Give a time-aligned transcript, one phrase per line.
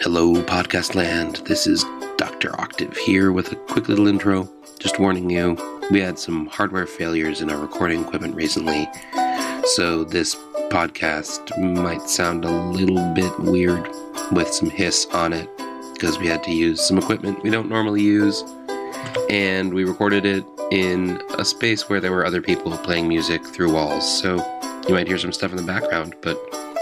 [0.00, 1.36] Hello, podcast land.
[1.46, 1.82] This is
[2.18, 2.60] Dr.
[2.60, 4.46] Octave here with a quick little intro.
[4.78, 5.56] Just warning you,
[5.90, 8.86] we had some hardware failures in our recording equipment recently,
[9.64, 10.34] so this
[10.70, 13.88] podcast might sound a little bit weird
[14.32, 15.48] with some hiss on it
[15.94, 18.44] because we had to use some equipment we don't normally use,
[19.30, 23.72] and we recorded it in a space where there were other people playing music through
[23.72, 24.36] walls, so
[24.86, 26.36] you might hear some stuff in the background, but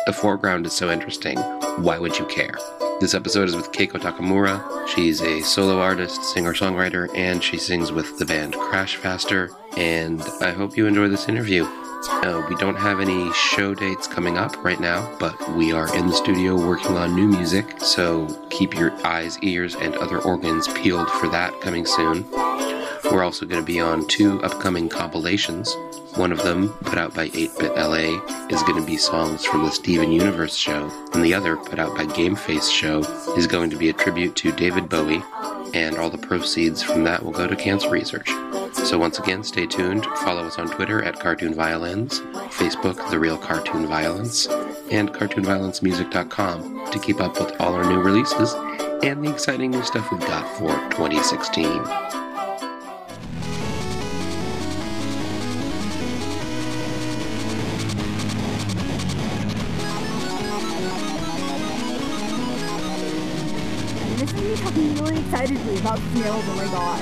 [0.07, 1.39] the foreground is so interesting.
[1.79, 2.55] Why would you care?
[3.01, 4.89] This episode is with Keiko Takamura.
[4.89, 9.51] She's a solo artist, singer songwriter, and she sings with the band Crash Faster.
[9.77, 11.65] And I hope you enjoy this interview.
[11.65, 16.07] Uh, we don't have any show dates coming up right now, but we are in
[16.07, 21.11] the studio working on new music, so keep your eyes, ears, and other organs peeled
[21.11, 22.24] for that coming soon.
[23.14, 25.73] We're also going to be on two upcoming compilations.
[26.16, 28.18] One of them, put out by 8-Bit LA,
[28.48, 31.96] is going to be songs from the Steven Universe show, and the other, put out
[31.96, 33.04] by Gameface show,
[33.37, 35.23] is going to be a tribute to David Bowie,
[35.74, 38.29] and all the proceeds from that will go to cancer research.
[38.73, 40.04] So once again, stay tuned.
[40.06, 44.49] Follow us on Twitter at Cartoon Violence, Facebook The Real Cartoon Violence,
[44.90, 48.54] and CartoonViolenceMusic.com to keep up with all our new releases
[49.04, 52.24] and the exciting new stuff we've got for 2016.
[65.41, 66.44] Me really excitedly about snails.
[66.47, 67.00] Oh my god.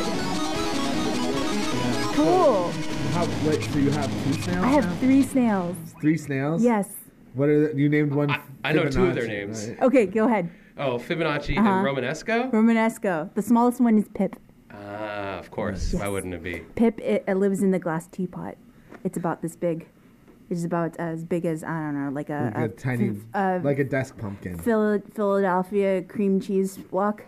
[2.14, 2.70] Cool.
[3.12, 4.64] How, wait, so you have two snails?
[4.64, 4.94] I have now?
[4.96, 5.76] three snails.
[6.00, 6.62] three snails.
[6.62, 6.88] Yes.
[7.34, 8.30] What are the, you named one?
[8.30, 9.68] I- I know two of their names.
[9.68, 9.82] right?
[9.82, 10.48] Okay, go ahead.
[10.78, 11.68] Oh, Fibonacci Uh-huh.
[11.68, 12.50] and Romanesco?
[12.52, 13.32] Romanesco.
[13.34, 14.36] The smallest one is Pip.
[14.70, 15.92] Ah, of course.
[15.94, 16.60] Why wouldn't it be?
[16.76, 18.56] Pip it, it lives in the glass teapot.
[19.04, 19.86] It's about this big.
[20.48, 23.78] It's about as big as I don't know, like a, Like a tiny, uh, like
[23.78, 24.58] a desk pumpkin.
[24.58, 27.22] Phila- Philadelphia cream cheese block.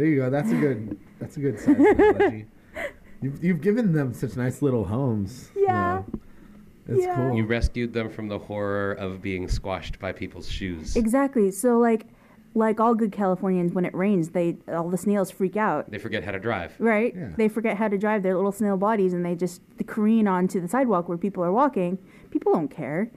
[0.00, 0.30] There you go.
[0.30, 0.98] That's a good.
[1.18, 2.46] That's a good size analogy.
[3.22, 5.50] You've, you've given them such nice little homes.
[5.54, 6.04] Yeah.
[6.08, 6.94] though.
[6.94, 7.16] It's Yeah.
[7.16, 7.36] cool.
[7.36, 10.96] You rescued them from the horror of being squashed by people's shoes.
[10.96, 11.50] Exactly.
[11.50, 12.06] So like,
[12.54, 15.90] like all good Californians, when it rains, they all the snails freak out.
[15.90, 16.72] They forget how to drive.
[16.78, 17.12] Right?
[17.14, 17.28] Yeah.
[17.36, 20.68] They forget how to drive their little snail bodies and they just careen onto the
[20.68, 21.98] sidewalk where people are walking.
[22.30, 23.10] People don't care.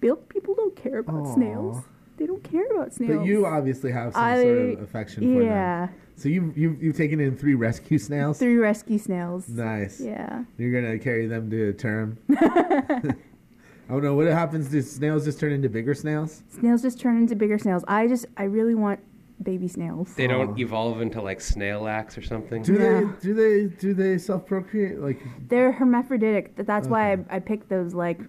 [0.00, 1.34] People, people don't care about Aw.
[1.34, 1.84] snails.
[2.16, 3.18] They don't care about snails.
[3.18, 5.42] But you obviously have some I- sort of affection for them.
[5.46, 5.88] yeah,
[6.18, 8.38] So you you've, you've taken in three rescue snails.
[8.38, 9.48] three rescue snails.
[9.48, 10.00] Nice.
[10.00, 10.44] Yeah.
[10.56, 12.18] You're gonna carry them to term.
[13.90, 14.14] oh no!
[14.14, 14.68] What happens?
[14.68, 16.42] Do snails just turn into bigger snails?
[16.48, 17.84] Snails just turn into bigger snails.
[17.86, 19.00] I just, I really want
[19.42, 20.14] baby snails.
[20.14, 20.56] They don't Aw.
[20.58, 22.62] evolve into like snail axe or something.
[22.62, 23.00] Do Yeah.
[23.00, 23.06] they?
[23.20, 23.66] Do they?
[23.76, 24.98] Do they self procreate?
[25.00, 26.56] Like They're hermaphroditic.
[26.56, 28.20] Th- That's why I, I picked those like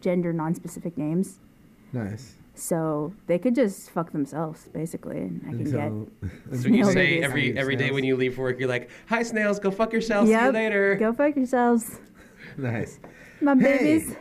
[0.00, 1.38] gender non-specific names.
[1.92, 2.34] nice.
[2.58, 5.18] So they could just fuck themselves, basically.
[5.18, 5.74] and I can get.
[5.74, 6.08] Until,
[6.60, 9.70] So you say every every day when you leave work, you're like, "Hi snails, go
[9.70, 10.26] fuck yourself.
[10.26, 12.00] See you later." Go fuck yourselves,
[12.56, 12.98] nice.
[13.40, 13.60] my Hey.
[13.78, 14.16] babies.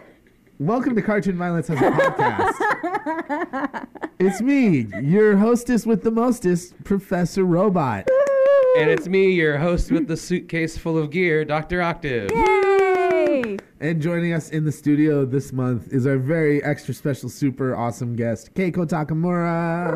[0.60, 3.88] Welcome to Cartoon Violence as a podcast.
[4.20, 8.08] it's me, your hostess with the mostest, Professor Robot.
[8.80, 11.82] And it's me, your host with the suitcase full of gear, Dr.
[11.82, 12.32] Octave.
[12.32, 13.58] Yay!
[13.80, 18.16] And joining us in the studio this month is our very extra special, super awesome
[18.16, 19.94] guest, Keiko Takamura.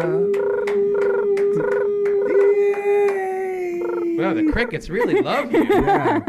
[4.19, 5.63] Wow, the crickets really love you.
[5.71, 6.19] Yeah.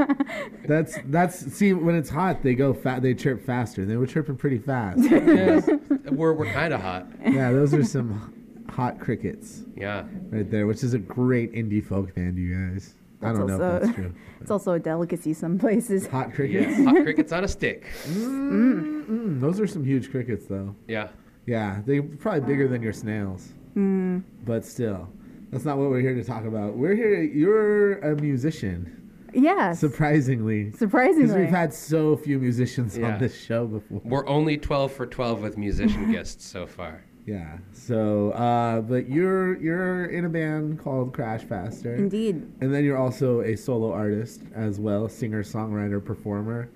[0.66, 3.84] That's that's see when it's hot they go fat they chirp faster.
[3.84, 4.98] They were chirping pretty fast.
[5.10, 5.68] Yes.
[6.10, 7.06] We're we're kind of hot.
[7.22, 8.32] yeah, those are some
[8.70, 10.04] hot crickets Yeah.
[10.30, 12.94] right there, which is a great indie folk band, you guys.
[13.22, 14.14] I don't know if that's true.
[14.40, 16.06] It's also a delicacy some places.
[16.08, 16.78] Hot crickets.
[16.78, 16.84] Yeah.
[16.84, 17.86] Hot crickets on a stick.
[18.06, 20.74] Mm, those are some huge crickets though.
[20.88, 21.08] Yeah.
[21.46, 23.52] Yeah, they're probably bigger than your snails.
[23.76, 24.22] Mm.
[24.44, 25.08] But still,
[25.50, 26.76] that's not what we're here to talk about.
[26.76, 27.20] We're here.
[27.22, 29.80] You're a musician, Yes.
[29.80, 31.22] surprisingly, Surprisingly.
[31.26, 33.14] because we've had so few musicians Yeah.
[33.14, 34.00] on this show before.
[34.04, 37.02] We're only 12 for 12 with musician guests so far.
[37.24, 37.58] Yeah.
[37.72, 42.34] So, uh, but you're you're in a band called Crash Faster, Indeed.
[42.60, 46.68] and then you're also a solo artist as well, singer, songwriter, performer.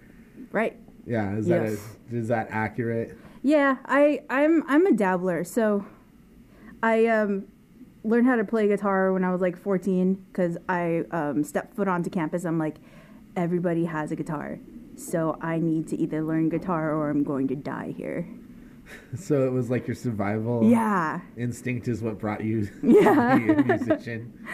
[0.53, 0.77] Right.
[1.05, 1.35] Yeah.
[1.37, 1.97] Is that Yes.
[2.13, 3.19] a, is that accurate?
[3.43, 5.43] Yeah, I I'm I'm a dabbler.
[5.45, 5.85] So
[6.83, 7.47] I um
[8.05, 11.89] learned how to play guitar when I was like 14 cuz I um stepped foot
[11.89, 12.45] onto campus.
[12.45, 12.77] I'm like
[13.35, 14.59] everybody has a guitar.
[14.95, 18.27] So I need to either learn guitar or I'm going to die here.
[19.17, 21.21] So it was like your survival Yeah.
[21.37, 23.39] instinct is what brought you Yeah.
[23.39, 24.33] to be a musician.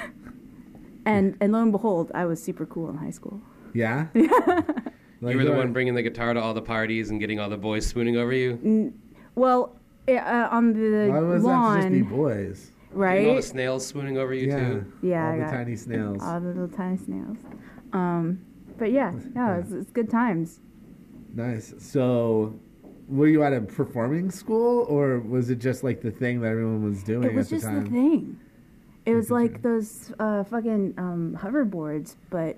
[1.05, 3.41] And and lo and behold, I was super cool in high school.
[3.75, 4.07] Yeah.
[4.15, 5.59] Like you were the what?
[5.59, 8.33] one bringing the guitar to all the parties and getting all the boys swooning over
[8.33, 8.93] you.
[9.35, 9.77] Well,
[10.07, 12.71] eh, uh, on the Why was that just be lawn, boys?
[12.93, 13.27] right?
[13.27, 14.93] all the snails swooning over you yeah, too.
[15.03, 16.23] Yeah, all I the got- tiny snails.
[16.23, 17.39] All the little tiny snails.
[17.93, 18.41] Um,
[18.79, 20.61] but yeah, no, it's, it's good times.
[21.35, 21.75] Nice.
[21.79, 22.55] So,
[23.13, 26.83] were you at a performing school, or was it just like the thing that everyone
[26.85, 27.85] was doing It was the just time?
[27.85, 28.41] the thing.
[29.05, 32.57] It was like those uh, fucking um, hoverboards, but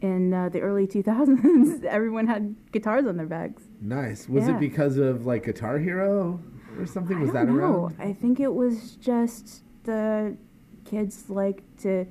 [0.00, 3.62] in uh, the early 2000s, everyone had guitars on their bags.
[3.80, 4.28] Nice.
[4.28, 4.56] Was Yeah.
[4.56, 6.40] it because of like Guitar Hero
[6.78, 7.20] or something?
[7.20, 7.54] Was I that know.
[7.56, 7.96] around?
[7.98, 10.36] I think it was just the
[10.84, 12.06] kids like to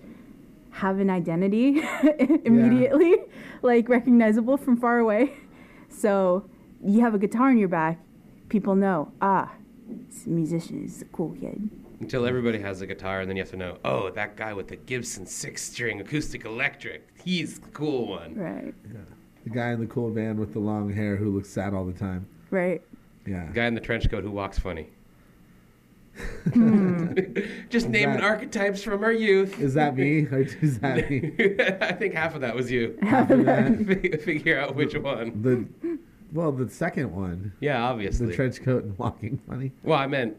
[0.71, 1.81] have an identity
[2.45, 3.15] immediately,
[3.61, 5.33] like recognizable from far away.
[5.89, 6.49] So
[6.85, 7.99] you have a guitar in your back,
[8.49, 9.51] people know, ah,
[10.09, 11.69] this musician is a cool kid.
[11.99, 14.67] Until everybody has a guitar, and then you have to know, oh, that guy with
[14.67, 18.33] the Gibson six-string acoustic electric, he's the cool one.
[18.35, 18.99] Right, Yeah.
[19.43, 21.93] The guy in the cool band with the long hair who looks sad all the
[21.93, 22.25] time.
[22.49, 22.81] right.
[23.27, 23.45] Yeah.
[23.47, 24.87] The guy in the trench coat who walks funny.
[26.53, 27.13] Hmm.
[27.69, 29.59] Just naming that- archetypes from our youth.
[29.59, 31.31] Is that me or is that me?
[31.81, 32.97] I think half of that was you.
[33.03, 35.41] After that, Fig- Figure out which one.
[35.41, 35.97] the
[36.31, 38.27] well, the second one, Yeah, obviously.
[38.27, 39.71] the trench coat and walking funny.
[39.83, 40.35] well, I meant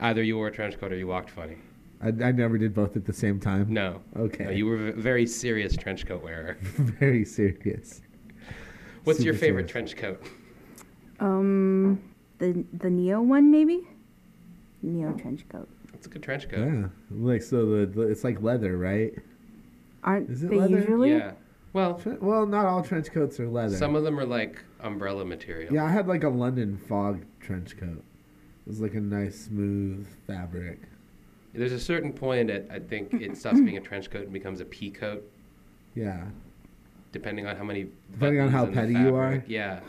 [0.00, 1.56] either you wore a trench coat or you walked funny.
[2.02, 3.72] I, I never did both at the same time.
[3.72, 4.00] No.
[4.16, 4.44] Okay.
[4.44, 6.58] No, you were a very serious trench coat wearer.
[7.00, 8.02] Very serious.
[9.04, 9.92] What's your favorite serious.
[9.92, 10.22] trench coat?
[11.20, 12.00] Um,
[12.38, 13.86] the the Neo one maybe.
[14.82, 15.68] Neo trench coat.
[15.94, 16.66] It's a good trench coat.
[16.66, 16.88] Yeah.
[17.10, 19.14] Like so, the, the it's like leather, right?
[20.04, 20.78] Aren't Is it they leather?
[20.78, 21.12] usually?
[21.12, 21.32] Yeah.
[21.72, 23.76] Well, Tre- Well, not all trench coats are leather.
[23.76, 25.72] some of them are like umbrella material.
[25.74, 28.02] Yeah, I had like a London fog trench coat.
[28.66, 30.80] It was like a nice smooth fabric.
[31.54, 34.60] There's a certain point at I think it stops being a trench coat and becomes
[34.60, 35.28] a pea coat,
[35.94, 36.24] Yeah.
[37.12, 37.86] depending on how many.
[38.12, 39.42] Depending on how petty you are?
[39.46, 39.80] Yeah.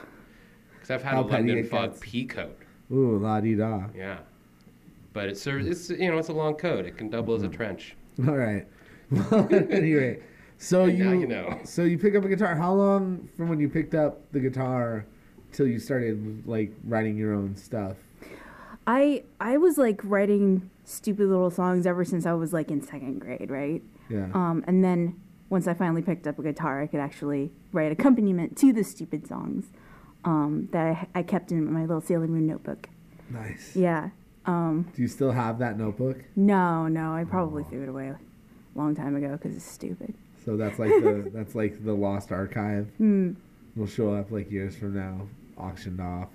[0.73, 1.99] Because I've had How a London fog gets.
[2.01, 2.57] pea coat.
[2.91, 3.87] Ooh, la di da.
[3.95, 4.19] Yeah.
[5.13, 5.67] But it serves.
[5.67, 6.85] It's you know it's a long coat.
[6.85, 7.53] It can double as Mm-hmm.
[7.53, 7.95] a trench.
[8.27, 8.65] All right.
[9.09, 10.19] Well, anyway,
[10.57, 11.59] so you, Now you know.
[11.65, 12.55] so you pick up a guitar.
[12.55, 15.05] How long from when you picked up the guitar
[15.51, 17.97] till you started like writing your own stuff?
[18.85, 23.19] I I was like writing stupid little songs ever since I was like in second
[23.19, 23.81] grade, right?
[24.09, 24.29] Yeah.
[24.33, 25.19] Um, and then
[25.49, 29.27] once I finally picked up a guitar, I could actually write accompaniment to the stupid
[29.27, 29.65] songs
[30.25, 32.87] um, that I, I kept in my little Sailor Moon notebook.
[33.29, 33.75] nice.
[33.75, 34.09] Yeah.
[34.45, 36.23] Um, Do you still have that notebook?
[36.37, 38.17] no, no, I probably threw it away a
[38.75, 40.13] long time ago because it's stupid.
[40.47, 42.87] So that's like the that's like the lost archive.
[42.97, 43.33] Hmm.
[43.75, 45.27] Will show up like years from now,
[45.57, 46.29] auctioned off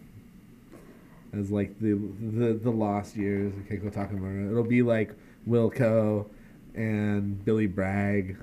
[1.33, 4.51] as like the the the lost years of Keiko Takamura.
[4.51, 5.15] It'll be like
[5.49, 6.27] Wilco
[6.75, 8.37] and Billy Bragg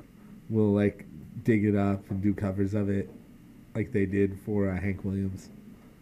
[0.50, 1.06] will like
[1.44, 3.08] dig it up and do covers of it,
[3.76, 5.50] like they did for uh, Hank Williams.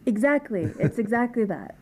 [0.06, 0.64] Exactly.
[0.80, 1.75] It's exactly that.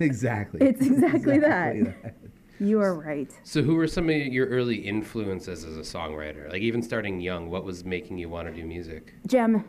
[0.00, 0.66] Exactly.
[0.66, 2.02] It's exactly that.
[2.02, 2.14] that.
[2.60, 3.30] You are right.
[3.42, 6.50] So who were some of your early influences as a songwriter?
[6.50, 9.14] Like even starting young, what was making you want to do music?
[9.26, 9.64] Jem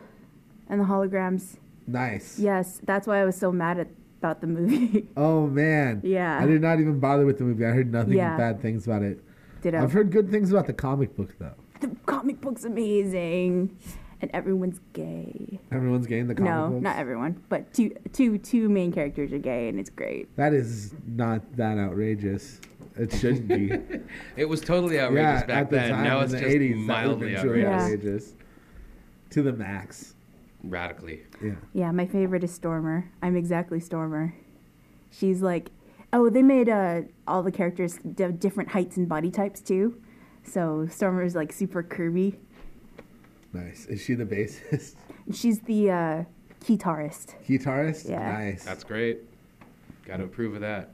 [0.68, 1.56] and the Holograms.
[1.86, 2.38] Nice.
[2.38, 5.06] Yes, that's why I was so mad at, about the movie.
[5.16, 6.00] Oh man.
[6.04, 6.38] Yeah.
[6.38, 7.64] I did not even bother with the movie.
[7.64, 8.36] I heard nothing Yeah.
[8.36, 9.24] bad things about it.
[9.62, 9.82] Ditto.
[9.82, 11.54] I've heard good things about the comic book though.
[11.80, 13.76] the comic book's amazing,
[14.20, 15.60] and everyone's gay.
[15.72, 16.60] Everyone's gay in the comic book.
[16.62, 16.82] no, books.
[16.82, 20.34] not everyone, but two two two main characters are gay, and it's great.
[20.36, 22.60] That is not that outrageous.
[22.96, 23.78] It shouldn't be.
[24.36, 25.90] It was totally outrageous yeah, back at the then.
[25.90, 27.92] time now in it's the just 80s, mildly that would have been outrageous.
[28.04, 28.34] outrageous.
[29.30, 30.14] To the max.
[30.64, 31.22] Radically.
[31.42, 31.54] Yeah.
[31.72, 33.10] Yeah, my favorite is Stormer.
[33.22, 34.34] I'm exactly Stormer.
[35.10, 35.70] She's like,
[36.12, 40.00] oh, they made uh, all the characters d- different heights and body types too.
[40.44, 42.36] So Stormer is like super curvy.
[43.52, 43.86] Nice.
[43.86, 44.94] Is she the bassist?
[45.32, 46.24] She's the uh,
[46.64, 47.34] guitarist.
[47.46, 48.08] Guitarist?
[48.08, 48.32] Yeah.
[48.32, 48.64] Nice.
[48.64, 49.20] That's great.
[50.06, 50.90] Got to approve of that.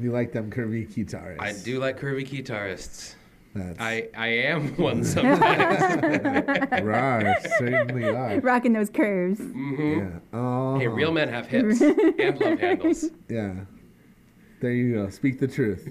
[0.00, 1.40] You like them curvy guitarists.
[1.40, 3.14] I do like curvy guitarists.
[3.54, 6.82] That's I, I am one sometimes.
[6.84, 8.38] Rar, certainly are.
[8.40, 9.38] Rocking those curves.
[9.40, 10.08] hmm Yeah.
[10.34, 10.78] Oh.
[10.78, 13.06] Hey, real men have hips and love handles.
[13.28, 13.54] Yeah.
[14.60, 15.08] There you go.
[15.10, 15.86] Speak the truth.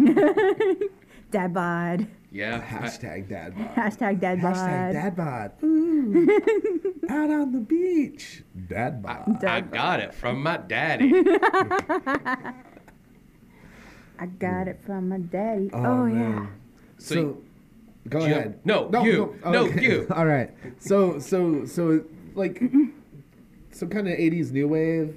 [1.32, 2.08] Dad bod.
[2.32, 2.62] Yeah.
[2.62, 3.76] Hashtag dad bod.
[3.76, 4.56] Hashtag dad bod.
[4.56, 5.52] Hashtag dad bod.
[5.64, 6.42] Ooh.
[7.10, 8.44] Out on the beach.
[8.68, 9.44] Dad bod.
[9.44, 11.24] I got it from my daddy.
[14.20, 15.70] I got it from my daddy.
[15.74, 16.48] Oh, Oh, yeah.
[16.98, 17.38] So, So,
[18.10, 18.60] go Jim- ahead.
[18.66, 19.36] no, you.
[19.46, 20.08] No, you.
[20.16, 20.52] All right.
[20.80, 22.04] So, so, so,
[22.36, 22.62] like,
[23.72, 25.16] so kind of '80s new wave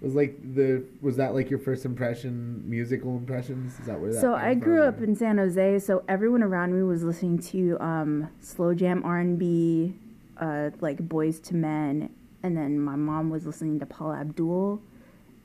[0.00, 3.78] was like the was that like your first impression, musical impressions?
[3.80, 4.20] Is that where that?
[4.20, 4.88] So came I grew from?
[4.94, 9.18] up in San Jose, so everyone around me was listening to um, slow jam R
[9.18, 9.94] and B,
[10.38, 12.10] uh, like Boyz II Men,
[12.42, 14.80] and then my mom was listening to Paula Abdul.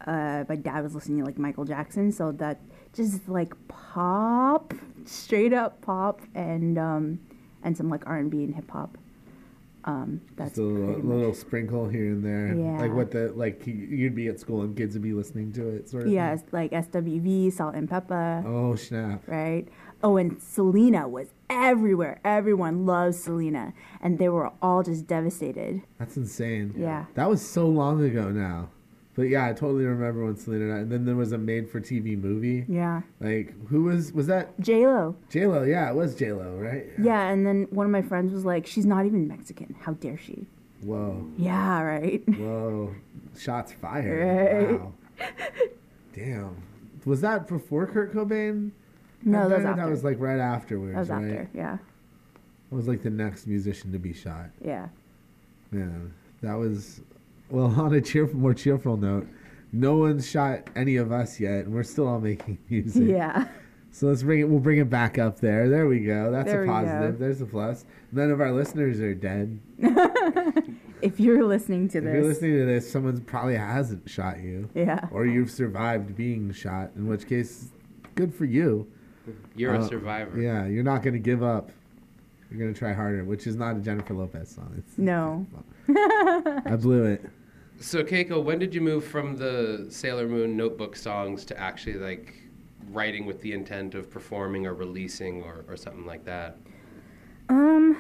[0.06, 2.60] Uh, my dad was listening to like Michael Jackson, so that
[2.94, 4.74] just like pop,
[5.06, 7.20] straight up pop, and um,
[7.64, 8.98] and some like R and B and hip hop.
[9.84, 12.54] Um, that's Just a little, little sprinkle here and there.
[12.54, 12.80] Yeah.
[12.80, 15.70] Like what the like you- you'd be at school and kids would be listening to
[15.70, 16.12] it, sort of.
[16.12, 19.24] yeah, like SWV, Salt-N-Pepa, Oh snap!
[19.28, 19.68] right?
[20.04, 22.20] Oh, and Selena was everywhere.
[22.24, 25.82] Everyone loves Selena, and they were all just devastated.
[25.98, 26.76] That's insane.
[26.78, 27.06] Yeah.
[27.16, 28.70] That was so long ago now.
[29.14, 30.82] But yeah, I totally remember when Selena died.
[30.84, 32.66] And then there was a made-for-TV movie.
[32.70, 34.58] Yeah, Like who was was that?
[34.62, 35.16] J Lo.
[35.30, 35.64] J Lo.
[35.64, 36.86] Yeah, it was J Lo, right?
[37.02, 39.76] Yeah, and then one of my friends was like, "She's not even Mexican.
[39.82, 40.48] How dare she?"
[40.82, 42.24] Whoa, Yeah, right.
[42.40, 42.96] whoa,
[43.38, 44.70] shots fired.
[44.72, 44.80] Right.
[44.82, 44.94] Wow.
[46.16, 46.56] Damn.
[47.06, 48.72] Was that before Kurt Cobain?
[49.24, 49.82] No, that was after.
[49.82, 51.40] That was like right afterwards, That was right?
[51.42, 51.50] after.
[51.54, 51.74] Yeah,
[52.72, 54.50] It was like the next musician to be shot.
[54.64, 54.88] yeah.
[55.72, 55.88] Yeah,
[56.42, 57.02] that was.
[57.52, 59.28] Well, on a cheerful, more cheerful note,
[59.72, 63.08] no one's shot any of us yet, and we're still all making music.
[63.08, 63.48] Yeah.
[63.94, 64.48] So let's bring it.
[64.48, 65.68] We'll bring it back up there.
[65.68, 66.32] There we go.
[66.32, 67.20] That's There a positive.
[67.20, 67.84] There's a plus.
[68.14, 69.60] None of our listeners are dead.
[71.02, 74.70] If you're listening to If this, you're listening to this, someone probably hasn't shot you,
[74.76, 75.08] yeah.
[75.12, 76.92] or you've survived being shot.
[76.96, 77.70] In which case,
[78.14, 78.86] good for you.
[79.56, 80.40] You're Uh, a survivor.
[80.40, 81.72] Yeah, you're not going to give up.
[82.52, 84.76] You're going to try harder, which is not a Jennifer Lopez song.
[84.78, 85.48] It's, No.
[85.90, 87.26] I blew it.
[87.82, 92.36] So Keiko, when did you move from the Sailor Moon notebook songs to actually like
[92.92, 96.58] writing with the intent of performing or releasing or, or something like that?
[97.50, 97.98] Um,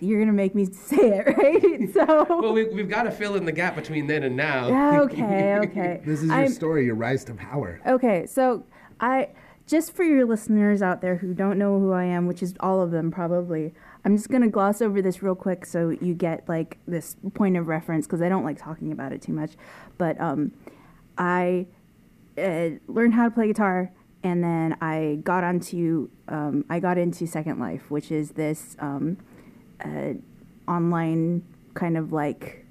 [0.00, 1.92] you're gonna make me say it, right?
[1.92, 2.26] So.
[2.40, 4.68] Well, we, we've got to fill in the gap between then and now.
[4.68, 6.00] Yeah, okay, okay.
[6.04, 7.78] This is your I'm- story, your rise to power.
[7.86, 8.64] Okay, so
[9.00, 9.28] I
[9.66, 12.80] just for your listeners out there who don't know who I am, which is all
[12.80, 13.74] of them probably,
[14.04, 17.68] I'm just gonna gloss over this real quick so you get like this point of
[17.68, 19.52] reference because I don't like talking about it too much.
[19.96, 20.52] But um,
[21.16, 21.66] I
[22.36, 23.90] uh, learned how to play guitar,
[24.22, 29.16] and then I got onto um, I got into Second Life, which is this um,
[29.84, 30.14] uh,
[30.68, 31.42] online
[31.74, 32.64] kind of like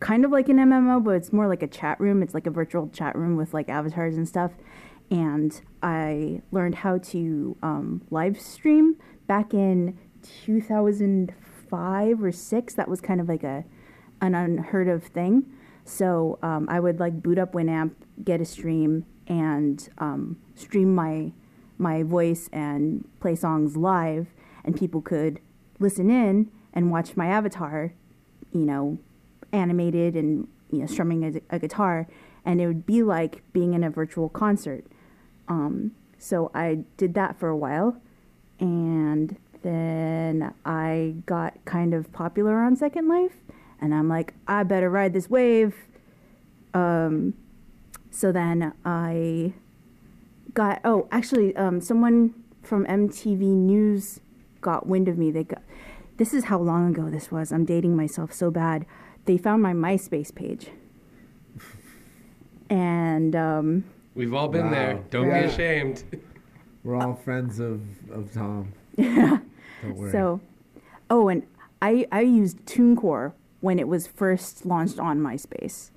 [0.00, 2.22] kind of like an MMO, but it's more like a chat room.
[2.22, 4.52] It's like a virtual chat room with like avatars and stuff.
[5.10, 9.98] And I learned how to um, live stream back in
[10.44, 12.74] 2005 or six.
[12.74, 13.64] That was kind of like a
[14.20, 15.44] an unheard of thing.
[15.84, 17.92] So um, I would like boot up Winamp,
[18.24, 21.32] get a stream, and um, stream my
[21.78, 24.28] my voice and play songs live,
[24.64, 25.40] and people could
[25.78, 27.92] listen in and watch my avatar,
[28.52, 28.98] you know,
[29.52, 32.06] animated and you know strumming a, a guitar,
[32.44, 34.84] and it would be like being in a virtual concert.
[35.48, 38.00] Um, so I did that for a while,
[38.58, 43.34] and then I got kind of popular on Second Life,
[43.80, 45.74] and I'm like, I better ride this wave.
[46.72, 47.34] Um,
[48.10, 49.52] so then I
[50.54, 54.20] got oh actually um, someone from MTV News
[54.60, 55.30] got wind of me.
[55.30, 55.62] They got
[56.16, 57.52] this is how long ago this was.
[57.52, 58.86] I'm dating myself so bad.
[59.26, 60.68] They found my MySpace page,
[62.70, 65.00] and um, We've all been there.
[65.10, 65.42] Don't Yeah.
[65.42, 66.04] be ashamed.
[66.84, 67.80] We're all friends of,
[68.10, 68.72] of Tom.
[68.96, 69.40] Don't worry.
[70.10, 70.40] So
[71.10, 71.42] oh, and
[71.82, 75.90] I I used TuneCore when it was first launched on MySpace.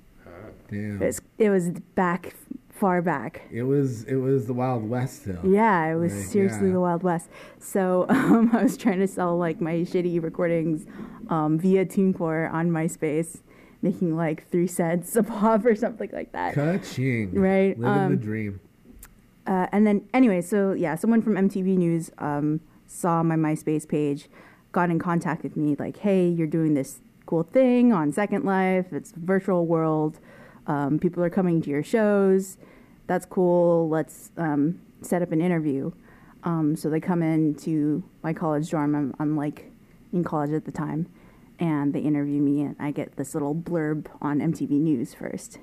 [0.68, 1.02] Damn.
[1.02, 2.34] It was, it was back
[2.80, 3.42] far back.
[3.52, 5.40] It was it was the Wild West still.
[5.44, 6.74] Yeah, it was seriously yeah.
[6.74, 7.28] the Wild West.
[7.58, 10.86] So um, I was trying to sell like my shitty recordings
[11.28, 13.40] um, via TuneCore on MySpace,
[13.82, 16.54] making like three cents a pop or something like that.
[16.54, 17.34] Ka-ching.
[17.34, 18.60] Right, Living the um, dream.
[19.46, 24.28] Uh, and then anyway, so yeah, someone from MTV News um, saw my MySpace page,
[24.72, 28.92] got in contact with me like, hey, you're doing this cool thing on Second Life.
[28.92, 30.18] It's virtual world.
[30.66, 32.58] Um, people are coming to your shows.
[33.06, 33.88] That's cool.
[33.88, 35.92] Let's um, set up an interview.
[36.42, 38.94] Um, so they come in to my college dorm.
[38.94, 39.70] I'm, I'm like
[40.12, 41.06] in college at the time,
[41.58, 45.58] and they interview me, and I get this little blurb on MTV News first.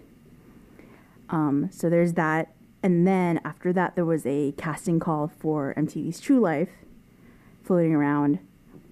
[1.30, 2.54] Um, so there's that.
[2.84, 6.70] And then after that, there was a casting call for MTV's True Life
[7.68, 8.40] floating around.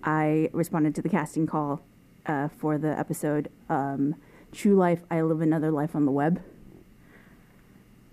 [0.04, 1.82] I responded to the casting call
[2.28, 4.16] uh, for the episode um,
[4.52, 6.44] True Life, I Live Another Life on the Web.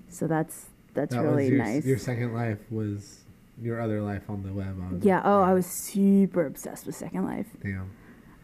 [0.09, 1.85] So that's that's That really your, nice.
[1.85, 3.21] Your second life was
[3.61, 4.76] your other life on the web.
[4.83, 5.09] obviously.
[5.09, 7.47] yeah, oh, I was super obsessed with Second Life.
[7.62, 7.90] Damn.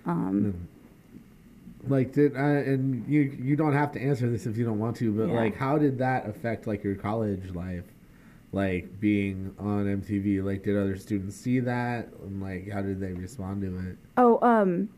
[0.06, 0.68] Um,
[1.87, 4.96] Like did uh, and you you don't have to answer this if you don't want
[4.96, 5.34] to, but Yeah.
[5.34, 7.84] like how did that affect like your college life?
[8.50, 13.12] Like being on MTV, like did other students see that and like how did they
[13.12, 13.98] respond to it?
[14.16, 14.88] Oh, um,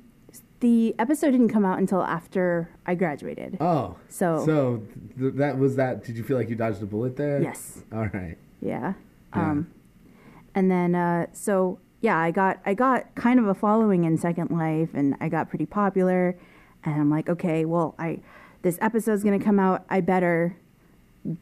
[0.61, 3.57] the episode didn't come out until after I graduated.
[3.61, 4.83] Oh, So- so
[5.19, 6.05] th- that was that.
[6.05, 7.43] Did you feel like you dodged a bullet there?
[7.43, 7.83] Yes.
[7.93, 8.37] All right.
[8.61, 8.93] Yeah.
[9.35, 9.51] Yeah.
[9.51, 9.67] Um,
[10.55, 14.51] and then uh, so yeah, I got I got kind of a following in Second
[14.51, 16.37] Life, and I got pretty popular.
[16.85, 18.21] And I'm like, okay, well, I
[18.63, 19.85] this episode's gonna come out.
[19.91, 20.57] I better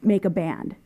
[0.02, 0.76] make a band.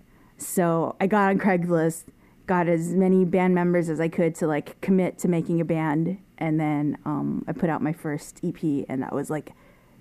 [0.42, 2.04] So I got on Craigslist,
[2.46, 6.18] got as many band members as I could to like commit to making a band,
[6.38, 9.52] and then um, I put out my first EP, and that was like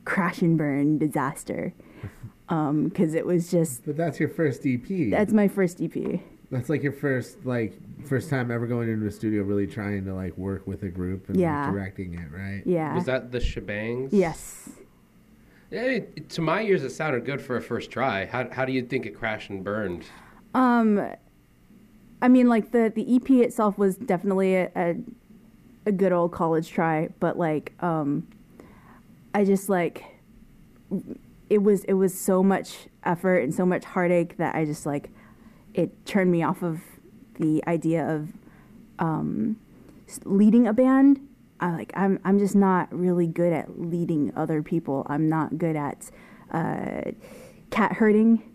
[0.05, 1.73] crash and burn disaster
[2.47, 5.09] because it was just But that's your first EP.
[5.09, 6.19] that's my first E EP.
[6.49, 7.73] That's like your first like
[8.05, 11.29] first time ever going into a studio, really trying to like work with a group
[11.29, 12.63] and like, directing it, right?
[12.65, 12.93] Yeah.
[12.93, 14.09] Was that the shebangs?
[14.11, 14.69] Yes.
[15.71, 18.25] It, to my ears, it sounded good for a first try.
[18.25, 20.03] How, how do you think it crashed and burned?
[20.53, 21.13] Um,
[22.21, 24.95] I mean, like the the EP itself was definitely a, a
[25.85, 28.27] a good old college try, but like, um,
[29.33, 30.03] I just like
[31.49, 35.09] it was it was so much effort and so much heartache that I just like
[35.73, 36.81] it turned me off of
[37.39, 38.29] the idea of
[38.99, 39.57] um,
[40.25, 41.27] leading a band.
[41.59, 45.05] I like I'm I'm just not really good at leading other people.
[45.09, 46.11] I'm not good at
[46.51, 47.11] uh,
[47.69, 48.50] cat herding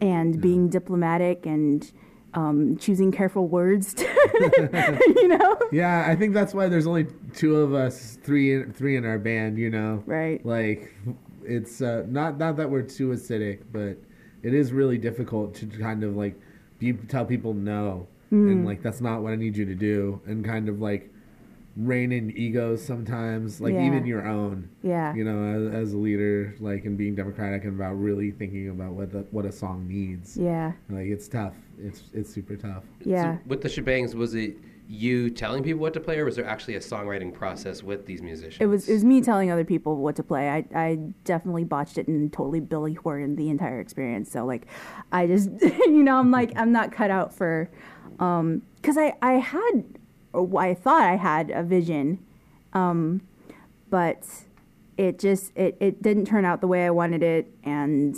[0.00, 1.90] and being diplomatic and
[2.34, 3.94] um, choosing careful words.
[4.00, 8.96] you know, Yeah, I think that's why there's only two of us, three in, three
[8.96, 9.58] in our band.
[9.58, 10.44] You know, right?
[10.46, 10.94] like
[11.44, 13.96] it's uh, not not that we're too acidic, but
[14.42, 16.40] it is really difficult to kind of like
[16.78, 18.52] be, tell people no, Mm.
[18.52, 21.09] and like that's not what I need you to do, and kind of like
[21.86, 23.86] rein in egos sometimes, like Yeah.
[23.86, 24.68] even your own.
[24.82, 25.14] Yeah.
[25.14, 28.92] You know, as, as a leader, like and being democratic and about really thinking about
[28.92, 30.36] what the, what a song needs.
[30.36, 30.72] Yeah.
[30.88, 31.54] Like it's tough.
[31.78, 32.84] It's it's super tough.
[33.04, 33.36] Yeah.
[33.36, 34.56] So with the shebangs, was it
[34.92, 38.22] you telling people what to play, or was there actually a songwriting process with these
[38.22, 38.60] musicians?
[38.60, 40.48] It was it was me telling other people what to play.
[40.50, 44.30] I I definitely botched it and totally Billy Horton the entire experience.
[44.32, 44.66] So like,
[45.12, 47.70] I just you know I'm like I'm not cut out for,
[48.18, 49.84] um, because I I had, or
[50.34, 52.24] I thought I had a vision,
[52.72, 53.22] um,
[53.88, 54.24] but
[54.96, 58.16] it just it it didn't turn out the way I wanted it, and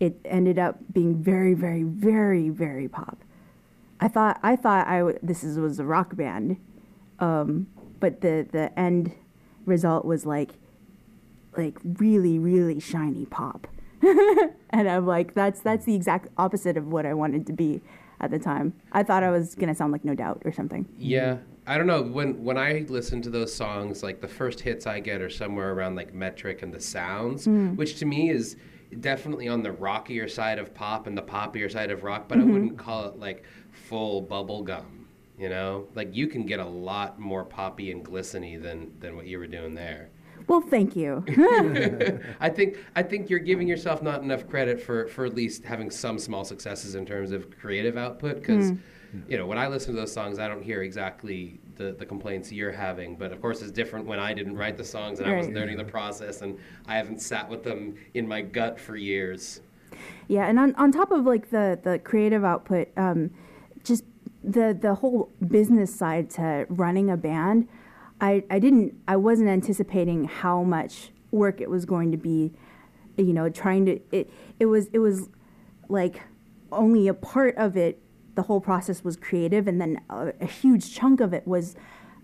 [0.00, 3.18] it ended up being very very very very pop.
[4.00, 6.58] I thought I thought I w- this is, was a rock band,
[7.18, 7.68] um,
[8.00, 9.12] but the the end
[9.64, 10.54] result was like
[11.56, 13.68] like really really shiny pop,
[14.02, 17.80] and I'm like that's that's the exact opposite of what I wanted to be
[18.20, 18.74] at the time.
[18.92, 20.88] I thought I was gonna sound like No Doubt or something.
[20.96, 22.02] Yeah, I don't know.
[22.02, 25.72] When when I listen to those songs, like the first hits I get are somewhere
[25.72, 27.74] around like metric and the sounds, hmm.
[27.76, 28.56] which to me is
[29.00, 32.42] definitely on the rockier side of pop and the poppier side of rock, but I
[32.42, 32.52] mm-hmm.
[32.52, 35.06] wouldn't call it like full bubble gum.
[35.38, 39.26] You know, like you can get a lot more poppy and glisteny than than what
[39.26, 40.10] you were doing there.
[40.52, 41.24] Well, thank you.
[42.38, 45.90] I think I think you're giving yourself not enough credit for for at least having
[45.90, 48.72] some small successes in terms of creative output because
[49.28, 52.52] you know when I listen to those songs I don't hear exactly the the complaints
[52.52, 55.34] you're having but of course it's different when I didn't write the songs and I
[55.38, 55.56] was Right.
[55.56, 59.62] learning the process and I haven't sat with them in my gut for years.
[60.28, 63.30] Yeah, and on, on top of like the the creative output, um,
[63.84, 64.04] just
[64.44, 67.68] the the whole business side to running a band,
[68.22, 72.52] I I didn't I wasn't anticipating how much work it was going to be,
[73.18, 75.28] you know, trying to it it was it was
[75.88, 76.22] like
[76.70, 78.00] only a part of it.
[78.34, 81.76] The whole process was creative, and then a, a huge chunk of it was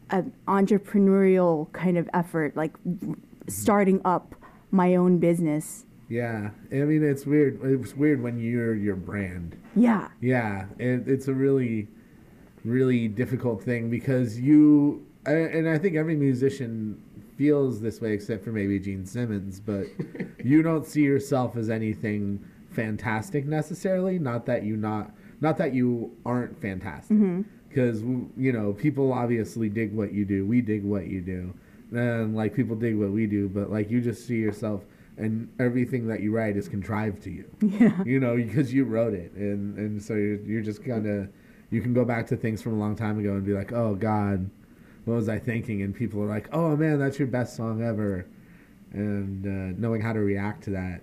[0.08, 2.74] an entrepreneurial kind of effort, like
[3.46, 4.34] starting up
[4.70, 5.84] my own business.
[6.08, 7.61] Yeah, I mean it's weird.
[7.62, 9.61] It's weird when you're your brand.
[9.76, 10.08] Yeah.
[10.20, 11.88] Yeah, it, it's a really,
[12.64, 17.00] really difficult thing because you, I- and I think every musician
[17.37, 19.87] feels this way except for maybe Gene Simmons, but
[20.44, 24.18] you don't see yourself as anything fantastic necessarily.
[24.18, 27.42] Not that you not, not that you aren't fantastic, mm-hmm.
[27.68, 28.02] because
[28.37, 30.44] you know people obviously dig what you do.
[30.46, 31.54] We dig what you do,
[31.92, 34.85] and like people dig what we do, but like you just see yourself.
[35.16, 38.04] And everything that you write is contrived to you Yeah.
[38.04, 41.28] you know, because you wrote it, and and so you're, you're just kind of
[41.70, 43.96] you can go back to things from a long time ago and be like, oh
[43.96, 44.48] God,
[45.09, 45.83] what was I thinking?
[45.83, 48.27] And people are like, oh man, that's your best song ever,
[48.92, 51.01] and uh, knowing how to react to that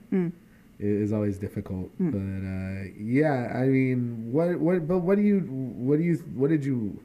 [0.80, 1.90] i- is always difficult.
[2.00, 6.50] But uh, yeah, I mean, what what but what do you what do you what
[6.50, 7.00] did you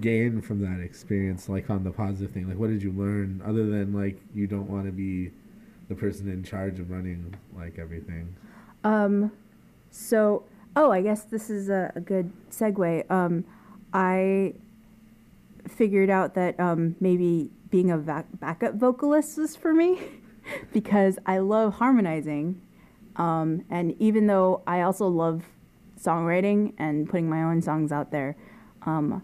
[0.00, 1.48] gain from that experience?
[1.48, 4.68] Like on the positive thing, like what did you learn other than like you don't
[4.70, 5.30] want to be
[5.88, 8.34] the person in charge of running like everything.
[8.84, 9.32] Um,
[9.90, 10.44] so,
[10.76, 13.10] oh, I guess this is a, a good segue.
[13.10, 13.44] Um,
[13.92, 14.54] I
[15.68, 20.00] figured out that um, maybe being a backup vocalist was for me
[20.72, 22.60] because I love harmonizing.
[23.16, 25.44] Um, and even though I also love
[26.00, 28.36] songwriting and putting my own songs out there,
[28.82, 29.22] um,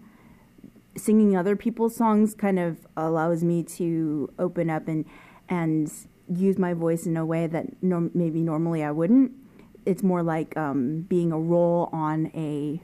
[0.95, 5.05] singing other people's songs kind of allows me to open up and
[5.49, 5.91] and
[6.33, 9.31] use my voice in a way that norm- maybe normally I wouldn't.
[9.85, 12.81] It's more like um, being a role on a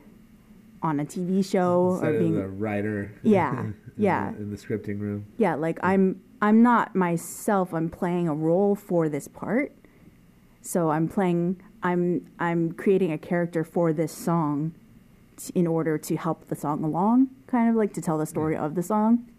[0.83, 3.11] on a TV show Instead or being the writer.
[3.23, 4.31] Yeah, in yeah.
[4.31, 5.25] The, in the scripting room.
[5.37, 9.71] yeah like i'm i'm not myself i'm playing a role for this part
[10.61, 14.73] so i'm playing i'm i'm creating a character for this song
[15.37, 18.57] t- in order to help the song along kind of like to tell the story
[18.57, 19.29] of the song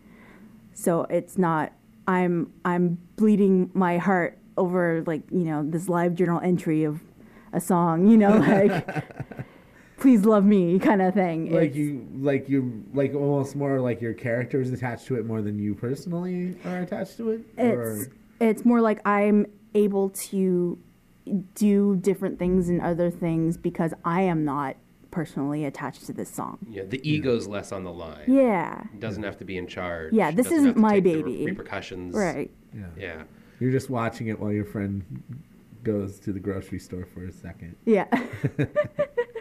[0.73, 1.73] so it's not
[2.07, 7.01] i'm i'm bleeding my heart over like you know this live journal entry of
[7.53, 8.87] a song you know like
[10.05, 14.03] please love me kind of thing Like It's- you, like you, like almost more like
[14.03, 17.41] your character is attached to it more than you personally are attached to it.
[17.57, 20.79] It's it's more like I'm able to
[21.55, 24.77] do different things and other things because I am not
[25.11, 26.59] personally attached to this song.
[26.69, 28.25] Yeah, the ego's less on the line.
[28.27, 28.83] Yeah.
[28.93, 30.13] It doesn't have to be in charge.
[30.13, 31.47] Yeah, this doesn't isn't have to my take the baby.
[31.47, 32.15] repercussions.
[32.15, 32.51] Right.
[32.77, 32.89] yeah.
[32.99, 33.23] Yeah.
[33.59, 35.03] You're just watching it while your friend
[35.83, 37.77] goes to the grocery store for a second.
[37.87, 38.05] Yeah.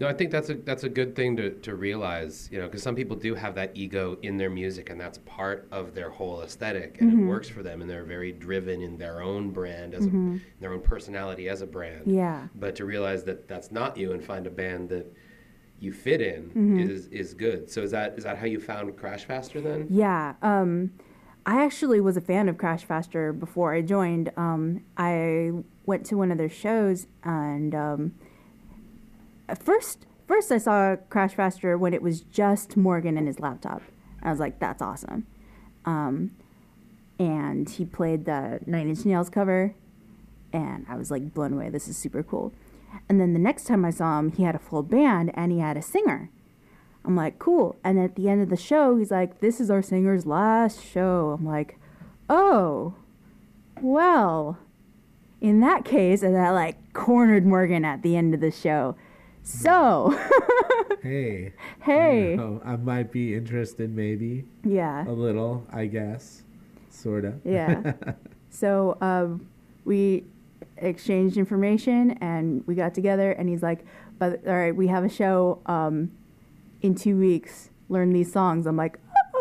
[0.00, 2.82] No, I think that's a that's a good thing to, to realize, you know, because
[2.84, 6.42] some people do have that ego in their music, and that's part of their whole
[6.42, 7.24] aesthetic, and Mm-hmm.
[7.24, 10.72] it works for them, and they're very driven in their own brand as a, their
[10.72, 12.02] own personality as a brand.
[12.02, 12.14] Mm-hmm.
[12.14, 12.46] Yeah.
[12.54, 15.06] But to realize that that's not you, and find a band that
[15.80, 16.78] you fit in Mm-hmm.
[16.78, 17.68] is is good.
[17.68, 19.88] So is that is that how you found Crash Faster then?
[19.90, 20.34] Yeah.
[20.42, 20.92] Um,
[21.44, 24.30] I actually was a fan of Crash Faster before I joined.
[24.36, 25.50] Um, I
[25.86, 28.14] went to one of their shows and um,
[29.48, 33.82] at first, first I saw Crash Faster when it was just Morgan and his laptop.
[34.22, 35.26] I was like, that's awesome.
[35.84, 36.32] Um,
[37.18, 39.74] and he played the Nine Inch Nails cover,
[40.52, 41.68] and I was like blown away.
[41.70, 42.52] This is super cool.
[43.08, 45.58] And then the next time I saw him, he had a full band and he
[45.58, 46.30] had a singer.
[47.04, 47.76] I'm like, cool.
[47.84, 51.36] And at the end of the show, he's like, this is our singer's last show.
[51.38, 51.78] I'm like,
[52.28, 52.94] oh,
[53.80, 54.58] well,
[55.40, 58.96] in that case, and I like cornered Morgan at the end of the show.
[59.52, 60.10] So,
[61.02, 61.52] Hey.
[61.80, 66.42] hey, you know, I might be interested, maybe yeah, a little, I guess,
[66.90, 67.34] sorta.
[67.44, 67.92] yeah.
[68.50, 69.46] So um,
[69.84, 70.24] we
[70.78, 73.32] exchanged information and we got together.
[73.32, 73.84] And he's like,
[74.18, 76.10] "But all right, we have a show um,
[76.80, 77.68] in two weeks.
[77.90, 78.98] Learn these songs." I'm like,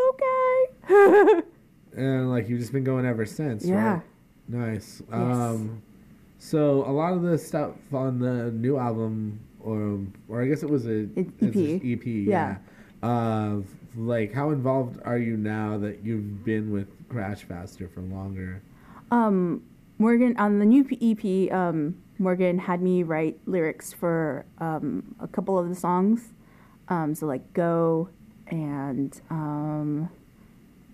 [0.10, 1.42] "Okay."
[1.96, 3.94] And like you've just been going ever since, Yeah.
[3.94, 4.02] right?
[4.50, 5.02] Nice.
[5.12, 5.82] Um,
[6.38, 10.00] so a lot of the stuff on the new album, or
[10.30, 11.82] or I guess it was a It's it's EP.
[11.84, 12.58] EP, yeah.
[13.04, 13.10] Yeah.
[13.10, 13.62] Uh,
[13.96, 18.62] like how involved are you now that you've been with Crash Faster for longer?
[19.12, 19.64] Um,
[20.00, 21.52] Morgan on the new EP.
[21.54, 26.34] Um, Morgan had me write lyrics for um, a couple of the songs.
[26.88, 28.10] Um, so like "Go"
[28.48, 30.10] and um,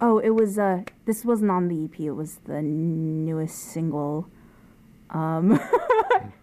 [0.02, 2.00] oh, it was uh, this wasn't on the EP.
[2.00, 4.28] It was the newest single.
[5.10, 5.60] Um,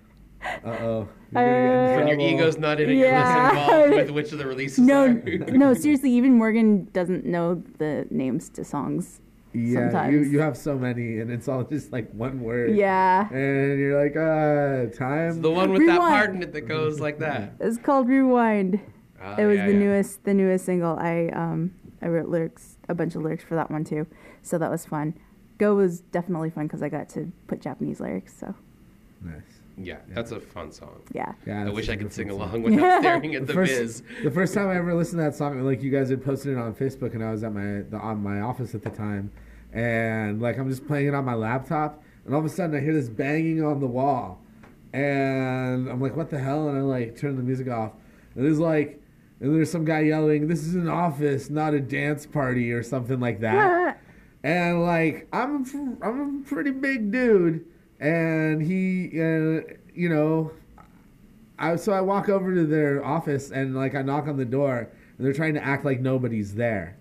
[0.64, 1.08] Uh oh.
[1.30, 3.50] When your ego's not in it, you're less Yeah.
[3.50, 5.12] involved with which of the releases no, are.
[5.12, 6.10] no, seriously.
[6.12, 9.20] Even Morgan doesn't know the names to songs.
[9.52, 10.32] Yeah, you, sometimes.
[10.32, 12.74] you have so many, and it's all just like one word.
[12.76, 15.42] Yeah, And you're like, uh, time.
[15.42, 17.54] the one with that part in it that goes like that.
[17.60, 18.80] it's called Rewind.
[19.22, 19.78] Ah, it was yeah, the yeah.
[19.78, 23.70] newest the newest single i um i wrote lyrics a bunch of lyrics for that
[23.70, 24.06] one too
[24.40, 25.12] so that was fun
[25.58, 28.54] go was definitely fun because i got to put japanese lyrics so
[29.20, 29.49] nice.
[29.84, 31.00] Yeah, that's a fun song.
[31.12, 34.02] yeah Yeah, I wish I could sing along without staring at the, first, biz.
[34.22, 36.58] The first time I ever listened to that song, like you guys had posted it
[36.58, 39.30] on Facebook, and I was at my the, on my office at the time,
[39.72, 42.80] and like I'm just playing it on my laptop, and all of a sudden I
[42.80, 44.40] hear this banging on the wall,
[44.92, 46.68] and I'm like, what the hell?
[46.68, 47.92] And I like turn the music off,
[48.34, 49.00] and there's like,
[49.40, 53.20] and there's some guy yelling, "This is an office, not a dance party," or something
[53.20, 54.00] like that.
[54.42, 57.64] and like I'm a, I'm a pretty big dude,
[58.00, 59.60] and he, uh,
[59.94, 60.52] you know,
[61.58, 64.78] I so I walk over to their office and like I knock on the door,
[64.78, 66.96] and they're trying to act like nobody's there,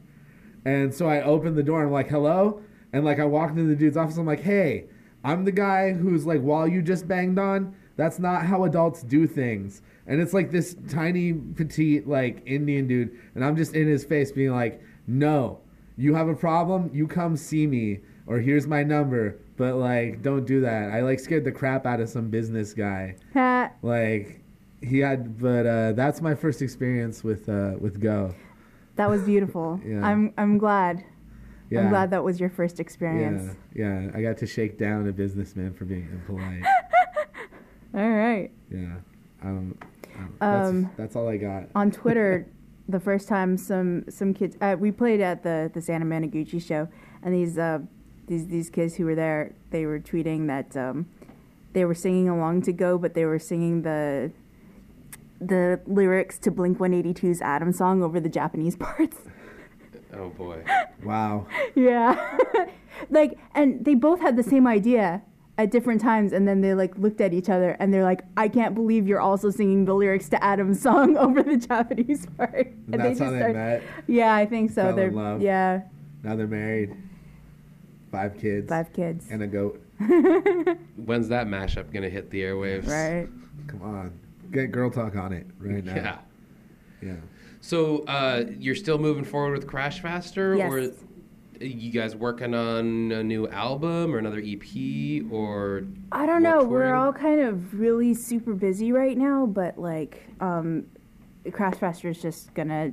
[0.66, 3.64] and so I open the door and I'm like, "Hello," and like I walk into
[3.64, 4.86] the dude's office, I'm like, "Hey,
[5.24, 9.26] I'm the guy who's like, while you just banged on, that's not how adults do
[9.26, 14.04] things." And it's like this tiny, petite, like Indian dude, and I'm just in his
[14.04, 15.60] face being like, "No,
[15.96, 18.00] you have a problem, you come see me,
[18.30, 20.92] or here's my number." But like, don't do that.
[20.92, 23.16] I like scared the crap out of some business guy.
[23.82, 24.40] Like,
[24.82, 28.34] he had, but uh, that's my first experience with uh, with Go.
[28.96, 30.06] that was beautiful Yeah.
[30.10, 31.04] i'm i'm glad
[31.70, 31.82] Yeah.
[31.82, 33.56] I'm glad that was your first experience.
[33.76, 34.18] Yeah, yeah.
[34.18, 36.64] I got to shake down a businessman for being impolite.
[37.94, 38.50] All right.
[38.72, 38.96] yeah.
[39.44, 39.78] Um,
[40.18, 41.64] um, that's, Um, that's all I got.
[41.76, 42.48] on Twitter
[42.88, 46.88] the first time some some kids uh, we played at the the Santa Managuchi show
[47.24, 47.80] and these uh
[48.30, 51.08] these these kids who were there they were tweeting that um
[51.74, 54.32] they were singing along to go but they were singing the
[55.42, 59.18] the lyrics to Blink 182's Adam song over the Japanese parts.
[60.14, 60.64] Oh boy.
[61.04, 61.48] Wow.
[61.76, 62.38] yeah.
[63.10, 65.22] like and they both had the same idea
[65.58, 68.48] at different times and then they like looked at each other and they're like I
[68.48, 72.68] can't believe you're also singing the lyrics to Adam's song over the Japanese part.
[72.88, 73.84] And And that's how they started- met.
[74.08, 74.84] Yeah, I think so.
[74.88, 75.42] Fell They're love.
[75.42, 75.82] yeah,
[76.24, 76.96] Now they're married.
[78.12, 78.70] Five kids.
[78.70, 79.28] five kids.
[79.30, 79.82] And a goat.
[80.00, 82.88] When's that mashup gonna hit the airwaves?
[82.88, 83.28] Right.
[83.68, 84.20] Come on.
[84.52, 85.96] Get girl talk on it right now.
[85.96, 86.18] Yeah.
[87.02, 87.16] Yeah.
[87.62, 90.72] So uh, you're still moving forward with Crash Faster, Yes.
[90.72, 90.92] or
[91.64, 96.64] you guys working on a new album or another EP, or I don't More know.
[96.64, 100.86] We're all kind of really super busy right now, but like, um,
[101.52, 102.92] Crash Faster is just gonna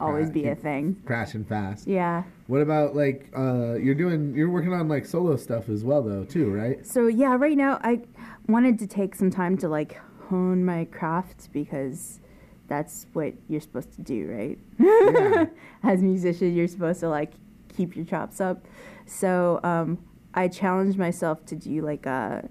[0.00, 1.00] always be a thing.
[1.04, 1.86] Crashing fast.
[1.86, 2.22] Yeah.
[2.46, 6.24] What about like uh you're doing you're working on like solo stuff as well though
[6.24, 6.86] too, right?
[6.86, 8.02] So yeah, right now I
[8.46, 12.20] wanted to take some time to like hone my craft because
[12.68, 14.58] that's what you're supposed to do, right?
[14.78, 15.46] Yeah.
[15.82, 17.32] As a musician, you're supposed to like
[17.74, 18.64] keep your chops up.
[19.06, 19.98] So um,
[20.34, 22.48] I challenged myself to do like a,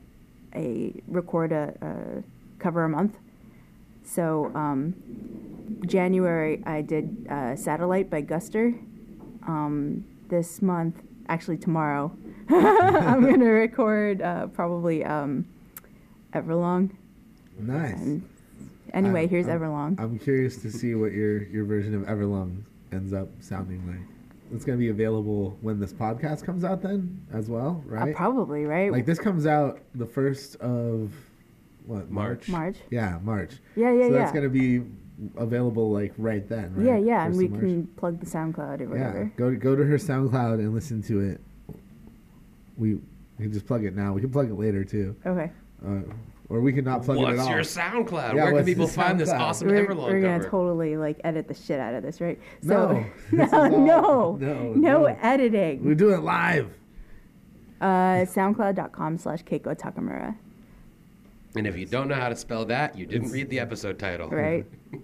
[0.55, 2.23] a record a, a
[2.59, 3.17] cover a month.
[4.03, 4.95] So um,
[5.85, 8.77] January I did uh, Satellite by Guster.
[9.47, 10.95] Um, this month,
[11.29, 12.11] actually tomorrow,
[12.49, 15.45] I'm gonna record uh, probably um,
[16.33, 16.91] Everlong.
[17.57, 17.93] Nice.
[18.01, 18.27] And
[18.93, 19.99] anyway, I'm- here's I'm- Everlong.
[19.99, 24.05] I'm curious to see what your your version of Everlong ends up sounding like.
[24.53, 28.15] It's gonna be available when this podcast comes out then as well, Uh, right?
[28.15, 28.91] probably right.
[28.91, 31.11] Like this comes out the first of
[31.85, 32.47] what March.
[32.49, 32.77] March.
[32.89, 33.51] Yeah, March.
[33.75, 34.17] Yeah, yeah, so yeah.
[34.19, 34.83] that's gonna be
[35.37, 36.85] available like right then, right?
[36.85, 37.61] Yeah, yeah, and we March.
[37.61, 41.19] can plug the SoundCloud or Yeah, go to, go to her SoundCloud and listen to
[41.21, 41.41] it.
[42.77, 42.95] We
[43.39, 44.13] we can just plug it now.
[44.13, 45.51] We can plug it later too, Okay.
[45.85, 46.01] uh,
[46.49, 47.35] or we can not plug it at all.
[47.37, 48.35] what's your SoundCloud?
[48.35, 50.49] Yeah, Where can people the find this awesome We're, Everlong we're gonna cover?
[50.49, 52.39] totally like edit the shit out of this, right?
[52.63, 55.05] No, this no, all- no, no, no no.
[55.21, 55.83] editing.
[55.83, 56.69] we do it live.
[57.81, 60.35] Uh, SoundCloud.com slash Keiko Takamura.
[61.57, 64.29] And if you don't know how to spell that, you didn't read the episode title.
[64.29, 64.65] Right.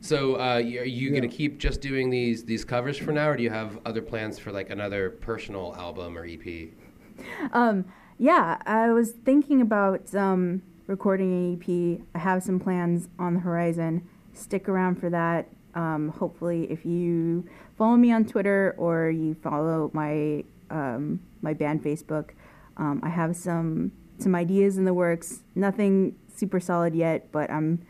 [0.00, 1.14] So, uh, are you Yeah.
[1.20, 4.38] gonna keep just doing these these covers for now, or do you have other plans
[4.38, 6.68] for like another personal album or EP?
[7.52, 7.84] Um,
[8.18, 12.06] yeah, I was thinking about um, recording an EP.
[12.14, 14.06] I have some plans on the horizon.
[14.32, 15.48] Stick around for that.
[15.74, 17.44] Um, hopefully, if you
[17.76, 22.30] follow me on Twitter or you follow my um, my band Facebook,
[22.76, 25.40] um, I have some some ideas in the works.
[25.54, 27.80] Nothing super solid yet, but I'm,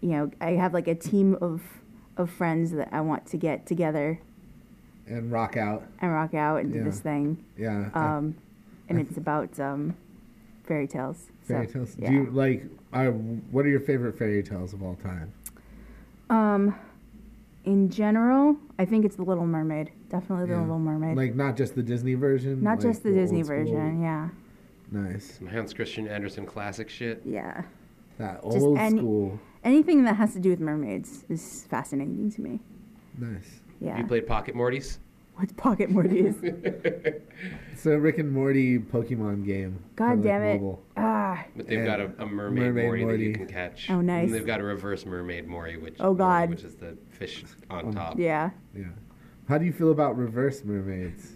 [0.00, 1.62] you know, I have like a team of
[2.16, 4.20] of friends that I want to get together
[5.08, 5.82] and rock out.
[6.00, 6.84] and rock out and do Yeah.
[6.84, 7.44] this thing.
[7.58, 7.90] Yeah.
[7.92, 8.36] Um,
[8.88, 9.96] and it's about um,
[10.64, 11.26] fairy tales.
[11.42, 11.96] fairy so, tales.
[11.98, 12.08] Yeah.
[12.10, 12.66] Do you like?
[12.92, 15.32] Uh, what are your favorite fairy tales of all time?
[16.30, 16.74] um,
[17.64, 19.90] in general, I think it's The Little Mermaid.
[20.10, 20.60] Definitely The Yeah.
[20.60, 21.16] Little Mermaid.
[21.16, 22.62] Like not just the Disney version.
[22.62, 24.02] Not like just the Disney old school- version.
[24.02, 24.28] Yeah.
[24.94, 25.34] Nice.
[25.38, 27.20] Some Hans Christian Andersen classic shit.
[27.24, 27.62] Yeah.
[28.18, 29.40] That Just old any- school.
[29.64, 32.60] Anything that has to do with mermaids is fascinating to me.
[33.18, 33.60] Nice.
[33.80, 33.98] Yeah.
[33.98, 34.98] You played Pocket Mortys.
[35.36, 36.36] What's Pocket Morty's?
[37.72, 39.78] It's a Rick and Morty Pokemon game.
[39.96, 40.54] God for, like, damn it.
[40.60, 40.82] mobile.
[40.96, 41.44] ah.
[41.56, 41.84] But they've Yeah.
[41.86, 43.90] got a, a mermaid, Mermaid Morty, that you can catch.
[43.90, 44.26] Oh, nice.
[44.26, 46.50] And they've got a reverse mermaid Morty, which Oh, Morty, God.
[46.50, 48.16] which is the fish on top.
[48.18, 48.50] Yeah.
[48.76, 48.84] Yeah.
[49.48, 51.32] How do you feel about reverse mermaids?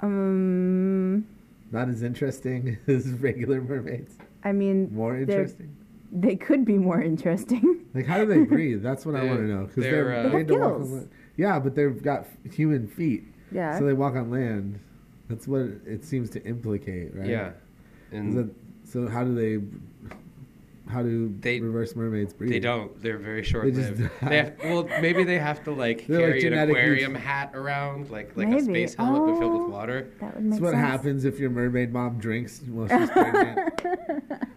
[0.00, 1.24] Um.
[1.70, 4.16] Not as interesting as regular mermaids.
[4.44, 5.76] I mean, More interesting.
[6.12, 7.84] they could be more interesting.
[7.94, 8.82] Like how do they breathe?
[8.82, 10.78] That's what I want to know because they're, they're, uh, They have to walk on
[10.78, 10.92] gills.
[10.92, 11.10] land.
[11.36, 13.78] Yeah, but they've got human feet, yeah.
[13.78, 14.78] so they walk on land.
[15.28, 17.26] That's what it seems to implicate, right?
[17.28, 17.52] Yeah.
[18.12, 18.54] And that,
[18.84, 19.64] so how do they?
[20.88, 22.50] How do They- reverse mermaids breathe?
[22.50, 23.00] they don't.
[23.02, 24.08] They're very short lived.
[24.22, 27.50] They have, well, maybe they have to like They're, like, carry an genetically- aquarium hat
[27.54, 29.64] around, like like a space helmet but filled Oh.
[29.64, 30.10] with water.
[30.20, 30.80] that would make That's what sense.
[30.88, 33.82] happens if your mermaid mom drinks while she's pregnant.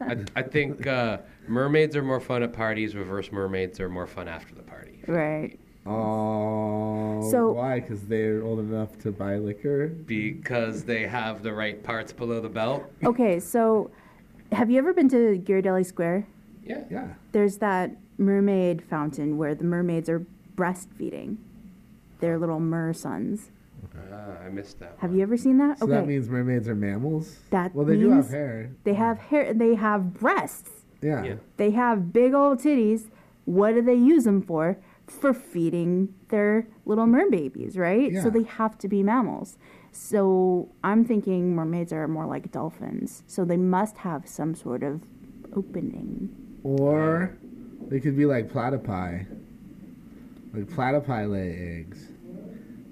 [0.01, 1.17] I, I think uh,
[1.47, 2.95] mermaids are more fun at parties.
[2.95, 5.01] Reverse mermaids are more fun after the party.
[5.07, 5.59] Right.
[5.85, 7.79] Oh, So- why?
[7.79, 9.87] Because they're old enough to buy liquor.
[9.87, 12.83] Because they have the right parts below the belt.
[13.03, 13.89] Okay, so
[14.51, 16.27] have you ever been to Ghirardelli Square?
[16.63, 16.83] Yeah.
[16.89, 17.07] Yeah.
[17.31, 21.37] There's that mermaid fountain where the mermaids are breastfeeding.
[22.19, 23.49] their little mer sons.
[24.13, 24.95] Ah, I missed that.
[24.99, 25.17] Have one.
[25.17, 25.79] you ever seen that?
[25.79, 27.39] So that means mermaids are mammals.
[27.49, 28.69] That well, they do have hair.
[28.83, 29.53] they have hair.
[29.55, 30.69] They have breasts.
[31.01, 31.23] Yeah.
[31.23, 31.35] Yeah.
[31.57, 33.09] They have big old titties.
[33.45, 34.77] What do they use them for?
[35.07, 38.11] For feeding their little mer babies, right?
[38.11, 38.21] Yeah.
[38.21, 39.57] So they have to be mammals.
[39.91, 43.23] So I'm thinking mermaids are more like dolphins.
[43.27, 45.01] So they must have some sort of
[45.55, 46.29] opening.
[46.63, 47.37] Or
[47.87, 49.27] they could be like platypi.
[50.53, 52.07] Like platypi lay eggs.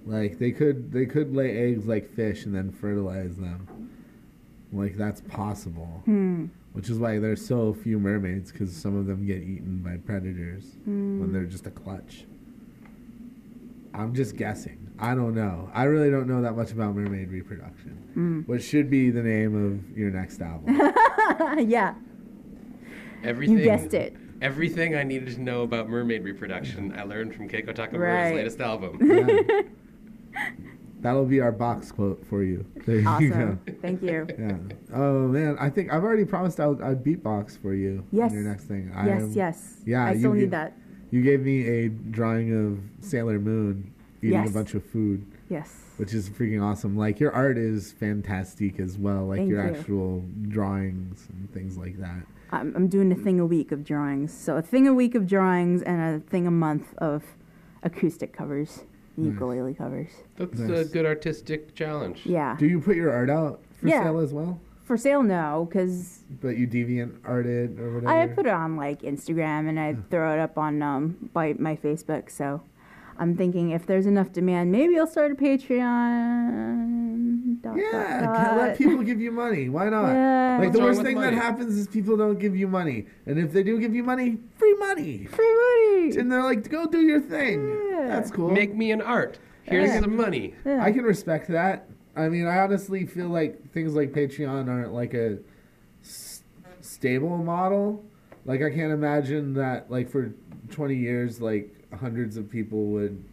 [0.06, 3.90] Like they could they could lay eggs like fish and then fertilize them.
[4.74, 6.02] Like that's possible.
[6.06, 6.48] Hmm.
[6.74, 10.78] Which is why there's so few mermaids because some of them get eaten by predators
[10.86, 12.26] when they're just a clutch.
[13.94, 14.89] I'm just guessing.
[15.00, 15.70] I don't know.
[15.74, 17.98] I really don't know that much about mermaid reproduction.
[18.16, 18.48] Mm.
[18.48, 19.56] What should be the name
[19.92, 20.76] of your next album?
[21.70, 21.96] yeah,
[23.24, 23.58] Everything.
[23.58, 24.16] you guessed it.
[24.42, 28.36] Everything I needed to know about mermaid reproduction, I learned from Keiko Takamura's Right.
[28.36, 29.00] latest album.
[30.32, 30.42] Yeah.
[31.02, 32.66] That'll be our box quote for you.
[32.86, 33.10] There you go.
[33.10, 33.62] Awesome.
[33.82, 34.28] Thank you.
[34.38, 34.58] Yeah.
[34.94, 38.06] Oh man, I think I've already promised I'll, I'd beatbox for you.
[38.12, 38.34] Yes.
[38.34, 38.92] Your next thing.
[38.94, 39.78] Yes, am- yes.
[39.86, 40.74] yeah, I still get- need that.
[41.12, 44.50] You gave me a drawing of Sailor Moon eating Yes.
[44.50, 45.74] a bunch of food, Yes.
[45.98, 46.98] which is freaking awesome.
[46.98, 49.28] Like your art is fantastic as well.
[49.28, 49.74] Like Thank your you.
[49.76, 52.24] actual drawings and things like that.
[52.52, 54.34] I'm, I'm doing a thing a week of drawings.
[54.34, 57.24] So a thing a week of drawings and a thing a month of
[57.84, 58.84] acoustic covers,
[59.18, 59.34] Nice.
[59.34, 60.10] ukulele covers.
[60.38, 60.88] That's Nice.
[60.90, 62.26] a good artistic challenge.
[62.26, 62.56] Yeah.
[62.58, 64.04] Do you put your art out for Yeah.
[64.04, 64.60] sale as well?
[64.84, 68.10] For sale, no, because But you deviant art it or whatever.
[68.12, 71.76] I put it on like Instagram and I throw it up on um by my
[71.76, 72.32] Facebook.
[72.32, 72.62] So
[73.20, 77.62] I'm thinking if there's enough demand, maybe I'll start a Patreon.
[77.62, 79.70] Dot, Yeah, dot, can let people give you money.
[79.70, 80.10] Why not?
[80.14, 80.58] Yeah.
[80.60, 83.38] Like What's the worst with thing that happens is people don't give you money, and
[83.38, 86.18] if they do give you money, free money, Free money.
[86.18, 88.08] and they're like, "Go do your thing." Yeah.
[88.08, 88.50] That's cool.
[88.52, 89.40] Make me an art.
[89.64, 90.02] Here's Yeah.
[90.02, 90.54] some money.
[90.66, 90.84] Yeah.
[90.84, 91.88] I can respect that.
[92.16, 95.38] I mean, I honestly feel like things like Patreon aren't like a
[96.04, 96.44] s-
[96.82, 98.04] stable model.
[98.46, 100.34] Like I can't imagine that like for
[100.72, 103.24] 20 years like hundreds of people would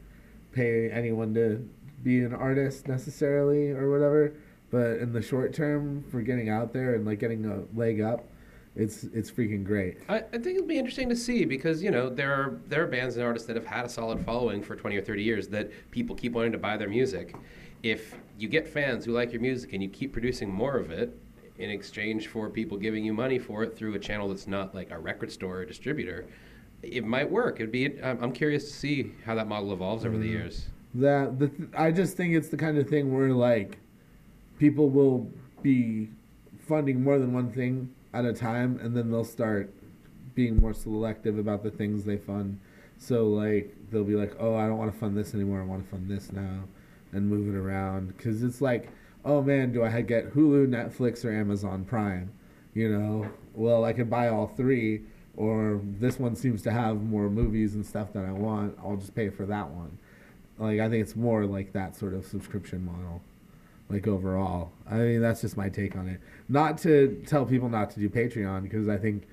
[0.52, 1.68] pay anyone to
[2.02, 4.34] be an artist necessarily or whatever.
[4.70, 8.24] But in the short term for getting out there and like getting a leg up,
[8.74, 9.98] it's it's freaking great.
[10.08, 12.86] I, I think it'll be interesting to see because you know there are there are
[12.86, 15.70] bands and artists that have had a solid following for 20 or 30 years that
[15.90, 17.34] people keep wanting to buy their music.
[17.82, 21.18] If you get fans who like your music and you keep producing more of it
[21.58, 24.90] in exchange for people giving you money for it through a channel that's not like
[24.90, 26.26] a record store or distributor,
[26.82, 27.56] it might work.
[27.60, 30.30] It'd be I'm curious to see how that model evolves over the mm.
[30.30, 30.66] years.
[30.94, 33.78] That the th- I just think it's the kind of thing where like
[34.58, 35.30] people will
[35.62, 36.08] be
[36.66, 39.72] funding more than one thing at a time, and then they'll start
[40.34, 42.58] being more selective about the things they fund.
[42.98, 45.60] So like they'll be like, oh, I don't want to fund this anymore.
[45.60, 46.64] I want to fund this now,
[47.12, 48.88] and move it around because it's like,
[49.24, 52.30] oh man, do I get Hulu, Netflix, or Amazon Prime?
[52.74, 55.02] You know, well I could buy all three.
[55.36, 58.78] Or this one seems to have more movies and stuff that I want.
[58.82, 59.98] I'll just pay for that one
[60.58, 63.22] like I think it's more like that sort of subscription model,
[63.88, 64.72] like overall.
[64.90, 66.20] I mean, that's just my take on it.
[66.48, 69.24] Not to tell people not to do Patreon because I think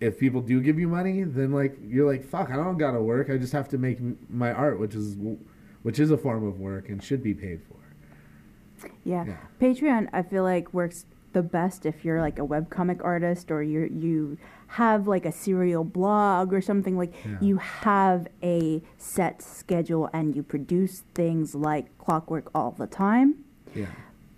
[0.00, 3.30] if people do give you money, then like you're like fuck, I don't gotta work.
[3.30, 5.16] I just have to make my art, which is
[5.82, 8.88] which is a form of work and should be paid for.
[9.04, 9.24] Yeah.
[9.26, 9.36] Yeah.
[9.60, 13.80] Patreon, I feel like works the best if you're like a webcomic artist or you
[13.92, 14.38] you
[14.68, 17.38] have like a serial blog or something like Yeah.
[17.40, 23.44] you have a set schedule and you produce things like clockwork all the time.
[23.74, 23.86] Yeah,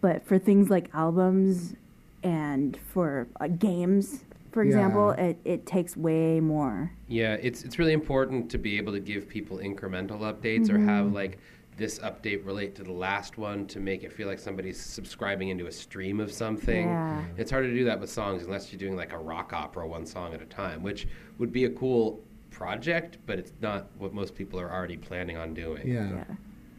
[0.01, 1.75] But for things like albums
[2.23, 5.25] and for uh, games, for example, Yeah.
[5.27, 6.93] it, it takes way more.
[7.09, 11.13] Yeah, it's it's really important to be able to give people incremental updates or have
[11.13, 11.39] like
[11.77, 15.67] this update relate to the last one to make it feel like somebody's subscribing into
[15.67, 16.87] a stream of something.
[16.89, 17.25] Yeah.
[17.39, 20.05] It's hard to do that with songs unless you're doing like a rock opera one
[20.05, 24.35] song at a time, which would be a cool project, but it's not what most
[24.35, 25.87] people are already planning on doing.
[25.89, 26.25] yeah, Yeah.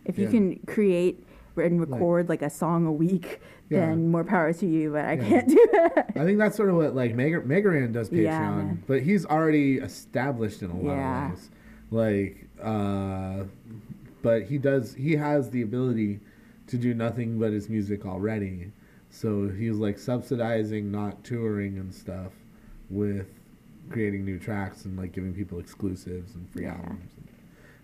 [0.06, 0.32] If you Yeah.
[0.32, 1.26] can create
[1.58, 3.88] and record like a song a week, Yeah.
[3.88, 5.24] then more power to you, but I Yeah.
[5.30, 6.12] can't do that.
[6.16, 9.26] I think that's sort of what like Meg- Mega Ran does Patreon, Yeah, but he's
[9.26, 11.26] already established in a lot Yeah.
[11.26, 11.50] of ways.
[11.92, 13.44] Like, uh,
[14.22, 16.20] but he does he has the ability
[16.68, 18.72] to do nothing but his music already.
[19.10, 22.32] So he's like subsidizing not touring and stuff
[22.90, 23.28] with
[23.90, 26.76] creating new tracks and like giving people exclusives and free Yeah.
[26.76, 27.28] albums and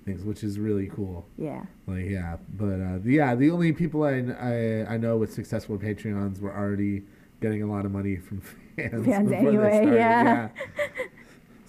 [0.05, 1.25] things, which is really cool.
[1.37, 1.65] Yeah.
[1.85, 6.39] Like yeah, but uh, yeah, the only people I, I I know with successful Patreons
[6.39, 7.03] were already
[7.41, 8.39] getting a lot of money from
[8.75, 9.05] fans.
[9.05, 10.47] Fans anyway, started, yeah.
[10.47, 11.03] So,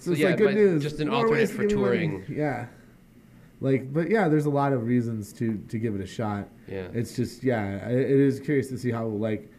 [0.01, 0.81] So it's yeah, like good news.
[0.81, 1.97] just an More alternate for give me money.
[2.07, 2.25] touring.
[2.29, 2.67] Yeah.
[3.61, 6.47] Like, but yeah, there's a lot of reasons to to give it a shot.
[6.67, 6.87] Yeah.
[6.93, 9.51] It's just yeah, I- it is curious to see how like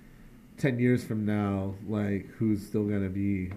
[0.57, 3.53] ten years from now, like who's still gonna be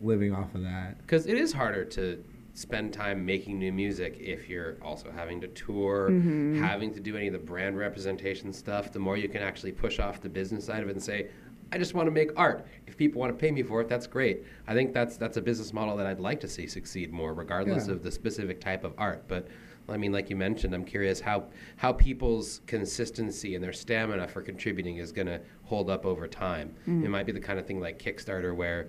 [0.00, 0.98] living off of that.
[0.98, 2.22] Because it is harder to
[2.54, 6.60] spend time making new music if you're also having to tour, mm-hmm.
[6.60, 8.90] having to do any of the brand representation stuff.
[8.90, 11.28] The more you can actually push off the business side of it and say,
[11.70, 12.66] I just want to make art.
[12.86, 14.44] If people want to pay me for it, that's great.
[14.66, 17.86] I think that's that's a business model that I'd like to see succeed more, regardless
[17.86, 17.94] Yeah.
[17.94, 19.24] of the specific type of art.
[19.28, 19.48] But
[19.88, 21.44] I mean, like you mentioned, I'm curious how
[21.76, 26.74] how people's consistency and their stamina for contributing is going to hold up over time.
[26.86, 28.88] It might be the kind of thing like Kickstarter where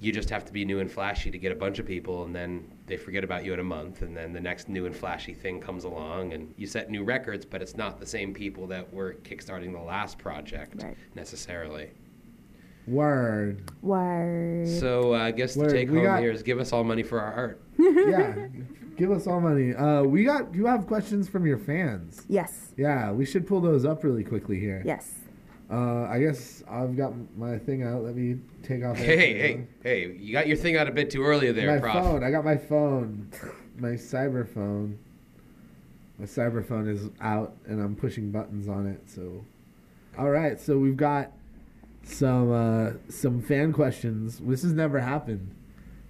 [0.00, 2.34] you just have to be new and flashy to get a bunch of people and
[2.34, 5.32] then they forget about you in a month and then the next new and flashy
[5.32, 8.92] thing comes along and you set new records but it's not the same people that
[8.92, 10.96] were kickstarting the last project Right.
[11.14, 11.90] necessarily
[12.86, 13.70] Word.
[13.82, 14.68] Word.
[14.68, 17.02] so uh, i guess the take We home got- here is give us all money
[17.04, 18.34] for our art yeah,
[18.96, 19.74] give us all money.
[19.74, 22.22] Uh, we got you have questions from your fans.
[22.28, 22.72] yes.
[22.76, 24.82] Yeah, we should pull those up really quickly here.
[24.84, 25.12] Yes.
[25.70, 28.02] Uh, I guess I've got my thing out.
[28.02, 28.96] Let me take off.
[28.96, 32.04] hey hey hey you got your thing out a bit too early there my prof
[32.04, 32.24] phone.
[32.24, 33.30] I got my phone.
[33.76, 34.98] My cyber phone.
[36.18, 39.10] My cyber phone is out, and I'm pushing buttons on it.
[39.10, 39.44] So,
[40.16, 40.60] all right.
[40.60, 41.32] So we've got
[42.04, 44.38] some uh, some fan questions.
[44.38, 45.53] This has never happened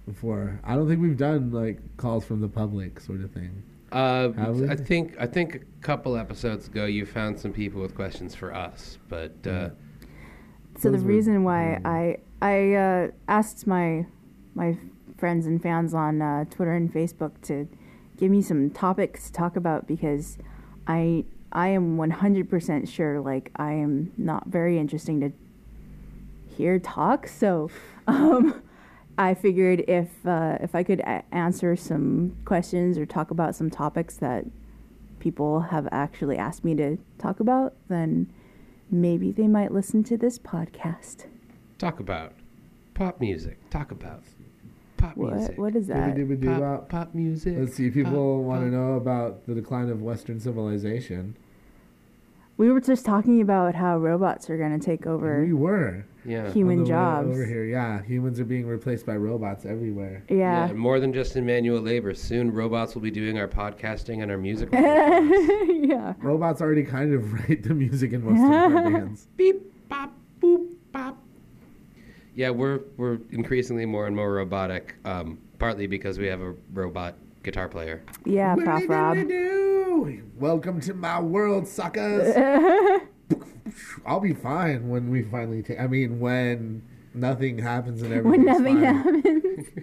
[0.05, 0.59] before.
[0.63, 3.63] I don't think we've done like calls from the public sort of thing.
[3.91, 4.29] uh,
[4.69, 8.53] I think I think a couple episodes ago you found some people with questions for
[8.53, 9.69] us, but uh,
[10.77, 11.79] So the Those were- reason why.
[11.85, 14.05] I I uh, asked my
[14.53, 14.77] my
[15.17, 17.67] friends and fans on uh, Twitter and Facebook to
[18.17, 20.37] give me some topics to talk about because
[20.87, 25.31] I I am 100% sure like I am not very interesting to
[26.47, 27.27] hear talk.
[27.27, 27.69] So
[28.07, 28.61] um,
[29.17, 33.69] I figured if uh, if I could a- answer some questions or talk about some
[33.69, 34.45] topics that
[35.19, 38.31] people have actually asked me to talk about, then
[38.91, 41.25] maybe they might listen to this podcast.
[41.77, 42.33] talk about
[42.93, 43.57] pop music.
[43.69, 44.23] Talk about
[44.97, 45.57] pop What music.
[45.57, 46.15] what is that?
[46.15, 46.59] Dibba-dibba-dibba.
[46.59, 47.55] Pop, pop music.
[47.57, 47.89] Let's see.
[47.89, 51.35] People want to know about the decline of Western civilization.
[52.57, 55.41] We were just talking about how robots are going to take over.
[55.43, 56.51] We were Yeah.
[56.51, 57.29] Human on the way jobs.
[57.29, 57.65] over here.
[57.65, 60.23] Yeah, humans are being replaced by robots everywhere.
[60.29, 60.71] Yeah.
[60.73, 62.13] More than just in manual labor.
[62.13, 64.69] Soon robots will be doing our podcasting and our music.
[65.85, 66.13] Yeah.
[66.19, 69.27] Robots already kind of write the music in most of our bands.
[69.37, 70.11] Beep, bop,
[70.41, 71.17] boop, bop.
[72.33, 74.95] Yeah, we're we're increasingly more and more robotic.
[75.05, 78.01] Um, partly because we have a robot guitar player.
[78.25, 79.17] Yeah, Prof Rob.
[80.37, 82.35] Welcome to my world, suckers.
[84.05, 85.79] I'll be fine when we finally take.
[85.79, 86.81] I mean, when
[87.13, 88.43] nothing happens and everything.
[88.43, 88.83] When nothing fine.
[88.83, 89.67] happens.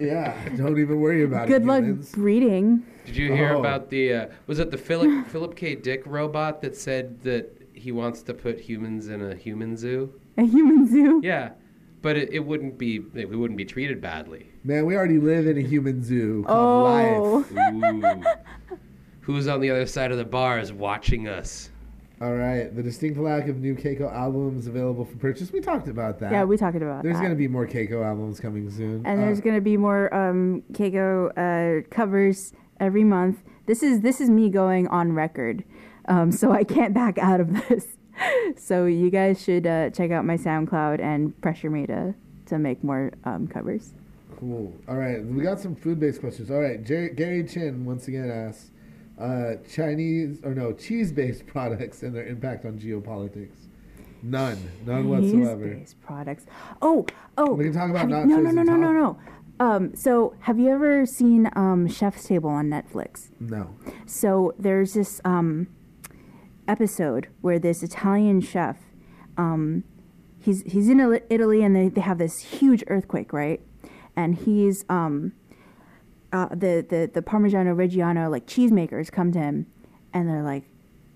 [0.00, 1.58] Yeah, don't even worry about Good it.
[1.60, 2.10] Good luck humans.
[2.12, 2.82] breeding.
[3.06, 3.60] Did you hear Oh.
[3.60, 5.76] about the uh, was it the Philip Philip K.
[5.76, 10.12] Dick robot that said that he wants to put humans in a human zoo?
[10.38, 11.20] A human zoo.
[11.22, 11.50] Yeah,
[12.00, 14.48] but it, it wouldn't be it wouldn't be treated badly.
[14.64, 17.44] Man, we already live in a human zoo called Oh.
[17.52, 17.74] life.
[17.94, 18.76] Ooh.
[19.20, 21.70] Who's on the other side of the bars watching us?
[22.22, 25.50] All right, the distinct lack of new Keiko albums available for purchase.
[25.50, 26.30] We talked about that.
[26.30, 27.18] Yeah, we talked about There's that.
[27.18, 29.04] There's going to be more Keiko albums coming soon.
[29.04, 33.42] and Uh, there's going to be more um, Keiko uh, covers every month.
[33.66, 35.64] This is this is me going on record,
[36.06, 37.86] um, so I can't back out of this.
[38.56, 42.14] so you guys should uh, check out my SoundCloud and pressure me to
[42.46, 43.94] to make more um, covers.
[44.38, 44.72] Cool.
[44.88, 46.50] All right, we got some food-based questions.
[46.52, 48.70] All right, Jerry, Gary Chin once again asks,
[49.22, 53.54] uh, Chinese or no cheese-based products and their impact on geopolitics.
[54.22, 55.68] None, none whatsoever.
[55.68, 56.46] Cheese-based products.
[56.80, 57.06] Oh,
[57.36, 57.54] oh.
[57.54, 59.18] We can talk about nachos no, no, no, no, no, no.
[59.60, 63.30] Um, so have you ever seen um, Chef's Table on Netflix?
[63.38, 63.74] No.
[64.06, 65.68] So there's this um,
[66.66, 68.78] episode where this Italian chef,
[69.36, 69.84] um,
[70.40, 73.60] he's he's in Italy- Italy and they, they have this huge earthquake, right?
[74.16, 75.32] And he's um,
[76.32, 79.66] uh, the the the Parmigiano Reggiano like cheesemakers come to him,
[80.12, 80.64] and they're like,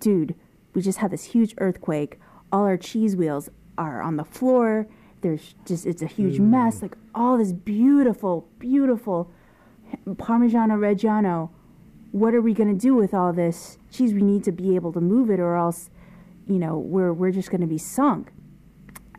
[0.00, 0.34] "Dude,
[0.74, 2.20] we just had this huge earthquake.
[2.52, 3.48] All our cheese wheels
[3.78, 4.86] are on the floor.
[5.22, 6.82] There's just it's a huge mess.
[6.82, 9.30] Like all this beautiful, beautiful
[10.06, 11.50] Parmigiano Reggiano.
[12.12, 14.14] What are we gonna do with all this cheese?
[14.14, 15.90] We need to be able to move it, or else,
[16.46, 18.32] you know, we're we're just gonna be sunk."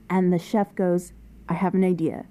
[0.09, 1.13] And the chef goes,
[1.49, 2.25] "I have an idea."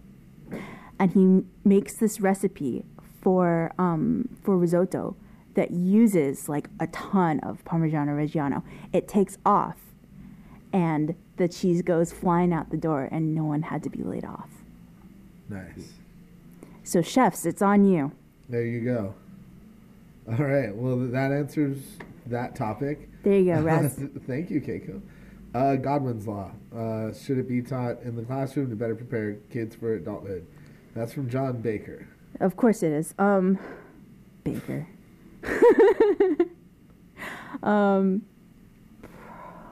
[0.99, 2.85] and he makes this recipe
[3.27, 5.17] for um, for risotto
[5.55, 8.63] that uses like a ton of Parmigiano Reggiano.
[8.93, 9.79] It takes off,
[10.73, 14.25] and the cheese goes flying out the door, and no one had to be laid
[14.25, 14.49] off.
[15.49, 15.95] Nice.
[16.85, 18.13] So chefs, it's on you.
[18.49, 19.15] There you go.
[20.29, 20.73] All right.
[20.73, 21.79] Well, that answers
[22.27, 23.09] that topic.
[23.25, 23.99] There you go, Raz.
[24.29, 25.03] Thank you, Keiko.
[25.53, 26.53] Uh, Godwin's Law.
[26.73, 30.47] Uh, should it be taught in the classroom to better prepare kids for adulthood?
[30.95, 32.07] That's from John Baker.
[32.41, 33.15] Of course it is.
[33.19, 33.59] Um,
[34.45, 34.87] Baker.
[37.63, 38.23] um,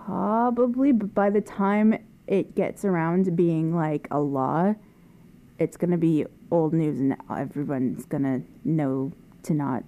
[0.07, 4.75] probably, but by the time it gets around to being like a law,
[5.59, 9.13] it's gonna be old news, and everyone's gonna know
[9.45, 9.85] to not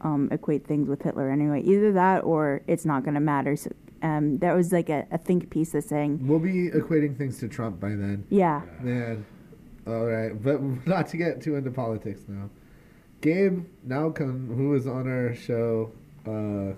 [0.00, 1.62] um, equate things with Hitler anyway.
[1.62, 3.56] Either that, or it's not gonna matter.
[3.56, 3.70] So,
[4.02, 7.48] um, there was like a, a think piece that's saying, We'll be equating things to
[7.48, 8.24] Trump by then.
[8.30, 9.24] yeah, Man.
[9.90, 10.40] All right.
[10.42, 12.48] But not to get too into politics now.
[13.20, 15.92] Gabe Nowcomb, who was on our show
[16.26, 16.72] uh,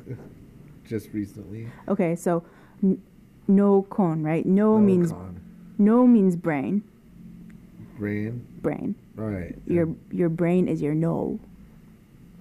[0.84, 1.68] just recently.
[1.88, 2.42] okay, so
[2.82, 3.00] n-
[3.46, 4.44] no con, right?
[4.44, 5.36] No, means Nocon.
[5.78, 6.82] no means brain,
[7.98, 8.44] Brain.
[8.60, 8.94] brain.
[9.18, 9.54] All right.
[9.66, 11.38] Your your brain is your no.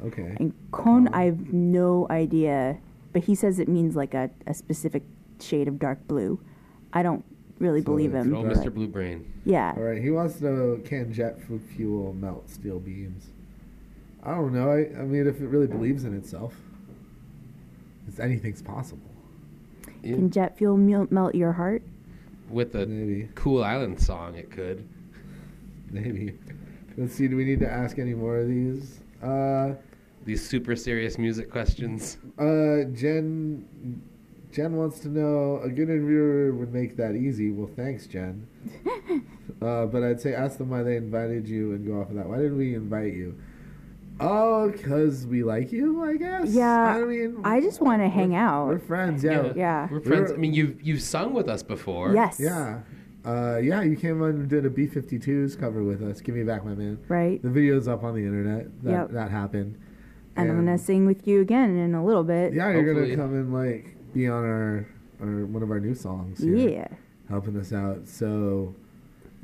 [0.03, 0.35] Okay.
[0.39, 1.17] And con, Oh.
[1.17, 2.79] I have no idea,
[3.13, 5.03] but he says it means like a, a specific
[5.39, 6.39] shade of dark blue.
[6.93, 7.23] I don't
[7.61, 8.31] really So believe it's him.
[8.31, 8.55] Good old Right.
[8.57, 8.73] Mr.
[8.73, 9.31] Blue Brain.
[9.45, 9.73] Yeah.
[9.77, 10.01] All right.
[10.01, 11.39] He wants to know can jet
[11.75, 13.27] fuel melt steel beams?
[14.23, 14.69] I don't know.
[14.69, 16.53] I, I mean, if it really believes in itself,
[18.07, 19.09] it's anything's possible.
[20.03, 20.15] Yeah.
[20.15, 21.81] Can jet fuel melt your heart?
[22.49, 23.29] With the Maybe.
[23.35, 24.87] Cool Island song, it could.
[25.91, 26.37] Maybe.
[26.97, 27.27] Let's see.
[27.27, 28.99] Do we need to ask any more of these?
[29.23, 29.73] Uh,
[30.25, 32.17] These super serious music questions.
[32.37, 33.65] uh, Jen.
[34.51, 37.51] Jen wants to know a good interviewer would make that easy.
[37.51, 38.47] Well, thanks, Jen.
[39.61, 42.27] uh, but I'd say ask them why they invited you and go off of that.
[42.27, 43.37] Why did we invite you?
[44.19, 46.49] Oh, because we like you, I guess.
[46.49, 48.67] Yeah, I mean, I just want to hang out.
[48.67, 49.23] we're friends.
[49.23, 49.51] Yeah.
[49.55, 49.87] Yeah.
[49.89, 50.29] We're friends.
[50.29, 52.13] We're- I mean, you've you've sung with us before.
[52.13, 52.39] Yes.
[52.39, 52.81] Yeah.
[53.25, 56.21] Uh, yeah, you came on and did a B-52s cover with us.
[56.21, 56.97] Give me back, my man.
[57.07, 57.39] Right.
[57.41, 58.65] The video's up on the internet.
[58.83, 59.11] That, Yep.
[59.11, 59.77] that happened.
[60.35, 62.53] And I'm gonna sing with you again in a little bit.
[62.53, 64.87] Yeah, you're gonna come and like be on our,
[65.21, 66.39] our one of our new songs.
[66.41, 66.87] here, Yeah.
[67.29, 68.07] helping us out.
[68.07, 68.75] So,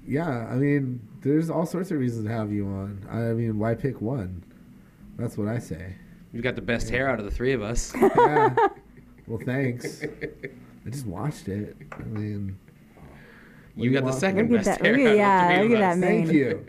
[0.08, 3.06] yeah, I mean, there's all sorts of reasons to have you on.
[3.10, 4.44] I mean, why pick one?
[5.18, 5.96] That's what I say.
[6.34, 7.94] You've got the best hair out of the three of us.
[7.96, 8.54] Yeah.
[9.28, 10.04] well, thanks.
[10.04, 11.76] I just watched it.
[11.92, 12.58] I mean,
[13.76, 15.56] what You do got the second Look best that- hair look out yeah, of the
[15.58, 16.00] three look of at us.
[16.00, 16.66] that Thank you.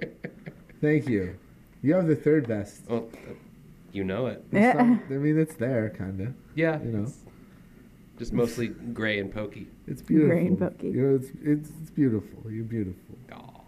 [0.80, 1.36] Thank you.
[1.82, 2.82] You have the third best.
[2.88, 3.09] Well,
[3.92, 4.44] you know it.
[4.53, 6.34] It's not- I mean, it's there, kind of.
[6.55, 6.80] Yeah.
[6.82, 7.03] You know.
[7.03, 7.18] it's
[8.18, 9.68] Just mostly gray and pokey.
[9.86, 10.34] It's beautiful.
[10.36, 10.74] Rainbow-y.
[10.82, 12.50] You know, it's, it's it's beautiful.
[12.50, 13.16] You're beautiful.
[13.32, 13.60] Aw.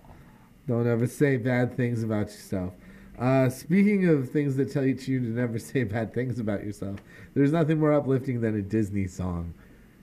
[0.67, 2.75] Don't ever say bad things about yourself.
[3.19, 6.99] Uh, speaking of things that tell you to never say bad things about yourself,
[7.35, 9.55] there's nothing more uplifting than a Disney song,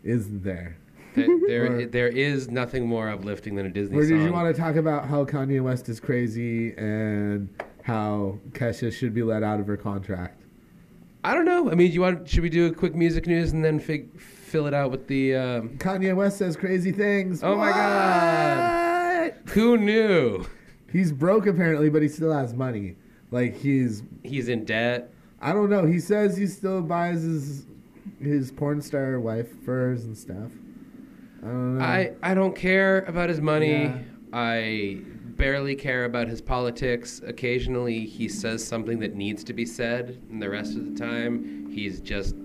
[0.03, 0.77] isn't there?
[1.15, 4.17] There, there, Or- there is nothing more uplifting than a Disney Or song.
[4.17, 7.49] did you want to talk about how Kanye West is crazy and
[7.83, 10.43] how Kesha should be let out of her contract?
[11.23, 11.71] I don't know.
[11.71, 12.29] I mean, you want?
[12.29, 14.09] Should we do a quick music news and then fig,
[14.47, 15.35] fill it out with the?
[15.35, 17.43] Um, Kanye West says crazy things.
[17.43, 19.33] Oh my God.
[19.49, 20.45] Who knew?
[20.91, 22.95] He's broke apparently, but he still has money.
[23.29, 25.11] Like he's He's in debt.
[25.41, 25.85] I don't know.
[25.85, 27.65] He says he still buys his
[28.21, 30.51] his porn star wife furs and stuff.
[31.43, 31.83] I don't know.
[31.83, 33.83] I I don't care about his money.
[33.83, 33.99] Yeah.
[34.33, 35.01] I
[35.37, 37.21] barely care about his politics.
[37.25, 41.69] Occasionally, he says something that needs to be said, and the rest of the time,
[41.71, 42.35] he's just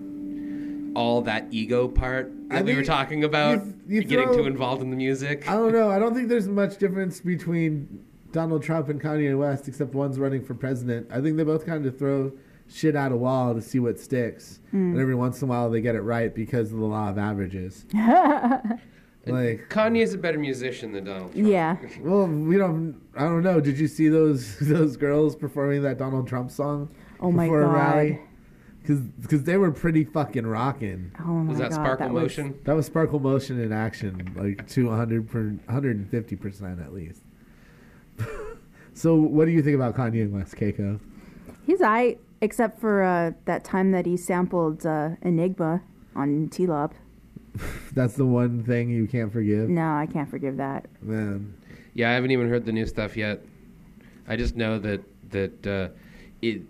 [0.95, 4.45] all that ego part that I we were talking about, you- you getting throw- too
[4.45, 5.49] involved in the music.
[5.49, 5.89] I don't know.
[5.89, 10.43] I don't think there's much difference between Donald Trump and Kanye West, except one's running
[10.43, 11.07] for president.
[11.11, 12.31] I think they both kind of throw
[12.67, 14.91] shit at a wall to see what sticks, hmm.
[14.91, 17.17] and every once in a while they get it right because of the law of
[17.17, 17.85] averages.
[17.93, 21.47] like, Kanye's a better musician than Donald Trump.
[21.47, 21.77] Yeah.
[22.01, 22.99] well, we don't.
[23.15, 23.59] I don't know.
[23.59, 26.89] Did you see those those girls performing that Donald Trump song?
[27.19, 28.19] Oh my before a God.
[28.87, 29.01] Rally?
[29.21, 31.11] Because they were pretty fucking rocking.
[31.19, 31.75] Oh my Was that god.
[31.75, 32.59] Sparkle was- Motion?
[32.65, 37.21] That was Sparkle Motion in action, like to 100 per, 150 percent at least.
[38.93, 40.99] so, what do you think about Kanye West, Keiko?
[41.65, 45.81] He's I except for uh, that time that he sampled uh, Enigma
[46.15, 46.93] on T-Lop.
[47.93, 50.87] That's the one thing you can't forgive, No, I can't forgive that.
[51.01, 51.55] man.
[51.93, 53.41] Yeah, I haven't even heard the new stuff yet.
[54.27, 55.89] I just know that that uh,
[56.41, 56.61] it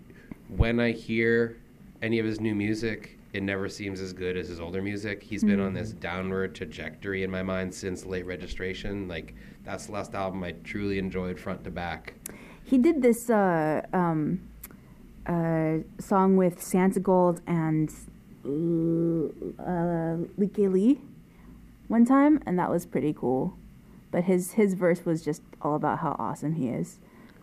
[0.48, 1.56] when I hear
[2.04, 5.22] any of his new music, it never seems as good as his older music.
[5.22, 9.08] He's been on this downward trajectory in my mind since late registration.
[9.08, 9.34] Like
[9.64, 12.14] that's the last album I truly enjoyed front to back.
[12.62, 14.40] He did this uh, um,
[15.26, 17.90] uh, song with Santigold and
[19.58, 21.00] uh, Lykke Li
[21.88, 23.54] one time, and that was pretty cool.
[24.10, 26.98] But his his verse was just all about how awesome he is.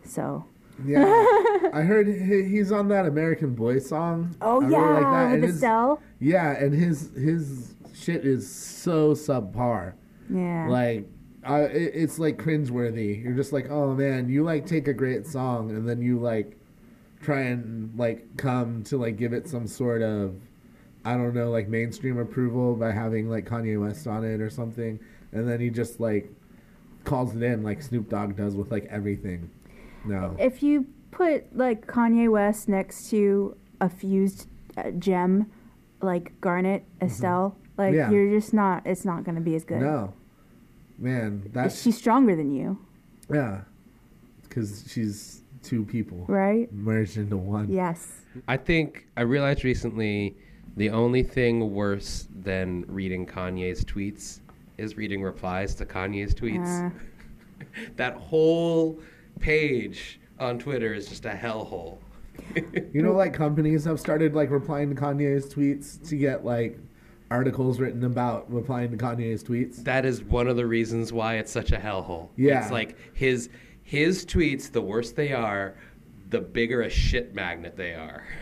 [0.06, 0.46] So
[0.86, 1.04] Yeah,
[1.74, 4.36] I heard he, he's on that American Boy song.
[4.42, 5.24] Oh I really yeah, like that.
[5.26, 6.02] with And his- Estelle.
[6.20, 9.94] Yeah, and his his shit is so subpar.
[10.30, 10.68] Yeah.
[10.70, 11.08] Like,
[11.44, 13.24] I, it, it's like cringeworthy.
[13.24, 16.58] You're just like, oh man, you like take a great song and then you like
[17.22, 20.36] try and like come to like give it some sort of,
[21.06, 25.00] I don't know, like mainstream approval by having like Kanye West on it or something,
[25.32, 26.32] and then he just like
[27.04, 29.50] calls it in like Snoop Dogg does with like everything.
[30.06, 30.36] No.
[30.40, 34.48] if you put like Kanye West next to a fused
[34.78, 35.52] uh, gem
[36.02, 37.96] like Garnet Estelle, like Mm-hmm.
[37.98, 38.12] Yeah.
[38.12, 38.86] you're just not.
[38.86, 39.80] It's not going to be as good.
[39.82, 40.14] No.
[40.98, 42.78] Man, that's She's stronger than you,
[43.28, 43.62] yeah,
[44.44, 46.72] because she's two people right?
[46.72, 47.70] merged into one.
[47.72, 48.08] Yes.
[48.48, 50.36] I think I realized recently
[50.78, 54.42] the only thing worse than reading Kanye's tweets
[54.78, 56.88] is reading replies to Kanye's tweets.
[56.88, 56.94] Uh,
[57.96, 59.00] that whole
[59.42, 61.98] page on Twitter is just a hellhole.
[62.94, 66.78] You know, like companies have started like replying to Kanye's tweets to get like
[67.30, 69.84] articles written about replying to Kanye's tweets.
[69.84, 72.30] that is one of the reasons why it's such a hellhole.
[72.36, 72.62] Yeah.
[72.62, 73.50] It's like his
[73.84, 75.76] his tweets, the worse they are,
[76.30, 78.26] the bigger a shit magnet they are.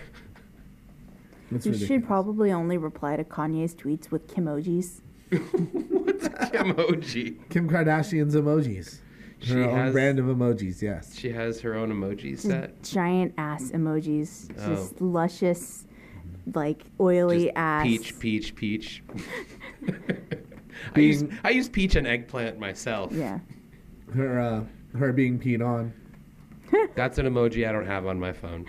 [1.51, 1.87] It's you ridiculous.
[1.87, 5.01] should probably only reply to Kanye's tweets with Kimojis.
[5.89, 7.37] What's a emoji?
[7.49, 8.99] Kim Kardashian's emojis.
[9.47, 10.81] Her own has- brand of emojis.
[10.81, 11.15] Yes.
[11.17, 12.81] She has her own emoji set.
[12.83, 14.49] Giant ass emojis.
[14.59, 14.75] Oh.
[14.75, 15.85] Just luscious,
[16.53, 17.85] like oily Just ass.
[17.85, 19.03] Peach, peach, peach.
[20.95, 23.11] I use I use peach and eggplant myself.
[23.13, 23.39] Yeah.
[24.13, 25.93] Her uh, her being peed on.
[26.95, 28.65] That's an emoji I don't have on my phone.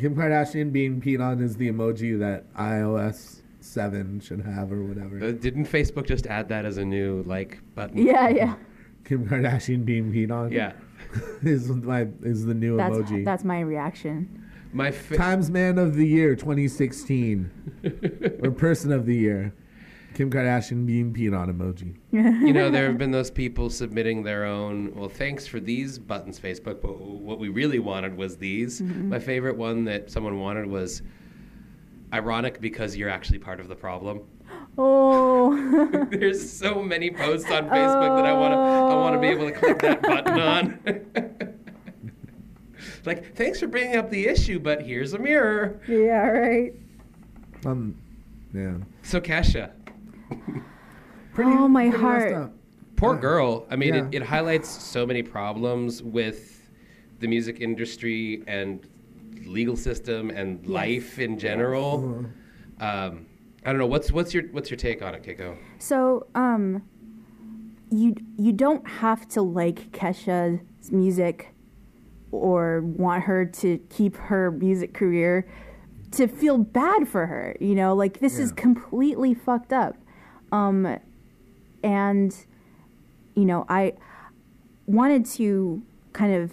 [0.00, 5.16] Kim Kardashian being peed on is the emoji that iOS seven should have or whatever.
[5.16, 7.98] Uh, didn't Facebook just add that as a new like button?
[7.98, 8.54] Yeah, yeah.
[9.10, 10.52] Kim Kardashian being peed on.
[10.52, 10.72] Yeah.
[11.42, 13.24] is my is the new That's emoji.
[13.24, 14.48] that's my reaction.
[14.72, 17.50] My fa- Times Man of the Year 2016
[18.44, 19.52] or Person of the Year.
[20.14, 21.96] Kim Kardashian being peed on emoji.
[22.12, 24.94] you know, there have been those people submitting their own.
[24.94, 26.80] Well, thanks for these buttons, Facebook.
[26.80, 28.80] But what we really wanted was these.
[28.80, 29.08] Mm-hmm.
[29.08, 31.02] My favorite one that someone wanted was
[32.12, 34.20] ironic because you're actually part of the problem.
[34.82, 36.06] Oh.
[36.10, 38.58] There's so many posts on Facebook that I want to.
[38.58, 40.78] I want to be able to click that button on.
[43.06, 45.80] like, thanks for bringing up the issue, but here's a mirror.
[45.86, 46.72] yeah, right.
[47.66, 47.94] Um,
[48.54, 48.74] yeah.
[49.02, 49.72] So, Kesha,
[51.34, 52.52] Pretty, Oh, my pretty heart.
[52.96, 53.20] poor Yeah.
[53.20, 53.66] girl.
[53.70, 54.06] I mean, Yeah.
[54.08, 56.68] it, it highlights so many problems with
[57.20, 58.86] the music industry and
[59.44, 62.24] legal system and life in general.
[62.80, 63.26] Um,
[63.64, 63.86] I don't know.
[63.86, 65.56] What's what's your what's your take on it, Keiko?
[65.78, 66.82] So, um,
[67.90, 71.54] you you don't have to like Kesha's music
[72.32, 75.46] or want her to keep her music career
[76.12, 77.56] to feel bad for her.
[77.60, 79.96] You know, like this is completely fucked up.
[80.52, 80.98] Um,
[81.82, 82.34] and
[83.34, 83.94] you know, I
[84.86, 85.82] wanted to
[86.12, 86.52] kind of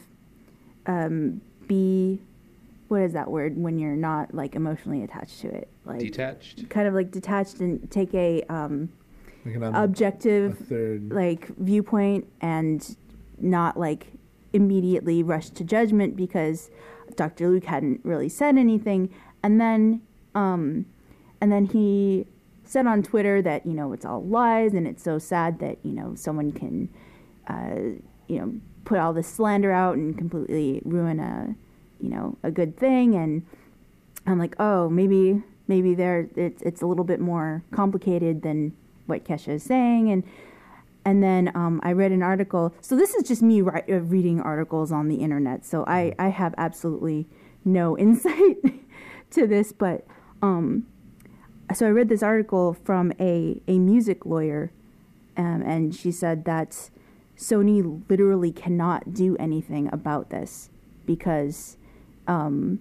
[0.86, 2.22] um, be
[2.90, 6.70] what is that word when you're not like emotionally attached to it, like Detached.
[6.70, 8.90] kind of like detached and take a um,
[9.46, 11.10] Like an, objective a third.
[11.12, 12.96] like viewpoint and
[13.40, 14.08] not like
[14.54, 16.70] immediately rush to judgment because
[17.16, 17.50] Dr.
[17.50, 19.14] Luke hadn't really said anything
[19.44, 20.02] and then
[20.36, 20.86] um
[21.42, 22.26] and then he
[22.64, 25.92] said on Twitter that you know it's all lies and it's so sad that you
[25.92, 26.90] know someone can
[27.48, 28.54] uh you know
[28.86, 31.56] put all this slander out and completely ruin a
[32.00, 33.46] you know a good thing and
[34.28, 38.74] I'm like, oh, maybe maybe there it's it's a little bit more complicated than
[39.06, 40.24] what Kesha is saying, and
[41.06, 42.76] and then um, I read an article.
[42.82, 45.66] So this is just me ri- uh, reading articles on the internet.
[45.66, 47.28] So I I have absolutely
[47.64, 48.58] no insight
[49.32, 50.06] to this, but
[50.42, 50.86] um,
[51.74, 54.72] so I read this article from a a music lawyer,
[55.38, 56.90] um, and she said that
[57.38, 60.70] Sony literally cannot do anything about this
[61.06, 61.77] because
[62.28, 62.80] um,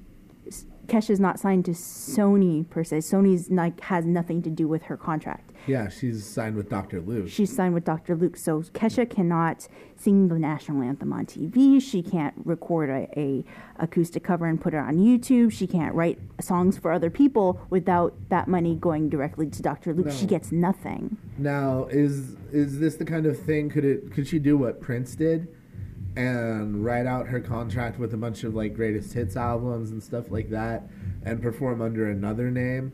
[0.86, 2.98] Kesha's not signed to Sony per se.
[2.98, 5.52] Sony's like has nothing to do with her contract.
[5.66, 7.00] Yeah, she's signed with Dr.
[7.00, 7.28] Luke.
[7.28, 8.14] She's signed with Dr.
[8.14, 9.66] Luke, so Kesha cannot
[9.96, 11.82] sing the national anthem on TV.
[11.82, 13.44] She can't record a, a
[13.82, 15.50] acoustic cover and put it on YouTube.
[15.50, 19.92] She can't write songs for other people without that money going directly to Dr.
[19.92, 20.12] Luke.
[20.12, 21.16] She gets nothing.
[21.36, 23.68] Now, is is this the kind of thing?
[23.68, 24.12] Could it?
[24.12, 25.48] Could she do what Prince did,
[26.16, 30.30] and write out her contract with a bunch of like greatest hits albums and stuff
[30.30, 30.84] like that,
[31.24, 32.92] and perform under another name,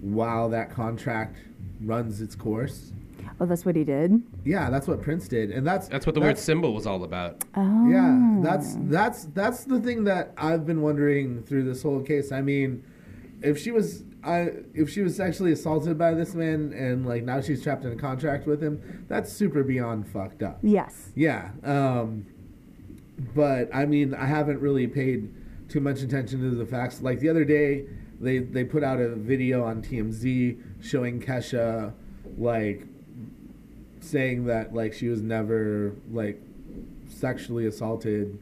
[0.00, 1.36] while that contract
[1.80, 2.92] runs its course?
[3.40, 4.22] Oh, that's what he did.
[4.44, 7.44] Yeah, that's what Prince did, and that's That's what the word symbol was all about.
[7.56, 12.30] Oh, Yeah, that's that's that's the thing that I've been wondering through this whole case.
[12.30, 12.84] I mean,
[13.42, 17.40] if she was I if she was sexually assaulted by this man and like now
[17.40, 20.58] she's trapped in a contract with him, that's super beyond fucked up.
[20.62, 21.10] yes.
[21.16, 21.50] Yeah.
[21.64, 22.26] Um
[23.34, 25.32] but I mean, I haven't really paid
[25.68, 27.00] too much attention to the facts.
[27.00, 27.86] Like the other day,
[28.20, 31.92] they they put out a video on TMZ showing Kesha
[32.38, 32.86] like
[34.00, 36.40] saying that like she was never like
[37.08, 38.38] sexually assaulted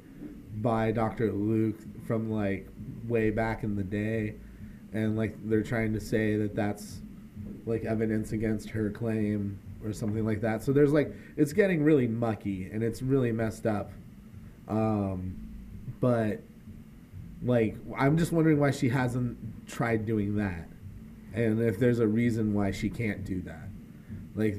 [0.61, 1.33] by Dr.
[1.33, 2.69] Luke from like
[3.09, 4.35] way back in the day
[4.93, 7.01] and like they're trying to say that that's
[7.65, 10.63] like evidence against her claim or something like that.
[10.63, 13.91] So there's like it's getting really mucky and it's really messed up.
[14.69, 15.37] Um
[16.01, 16.41] but
[17.43, 20.69] like I'm just wondering why she hasn't tried doing that.
[21.35, 23.69] And if there's a reason why she can't do that.
[24.35, 24.57] Like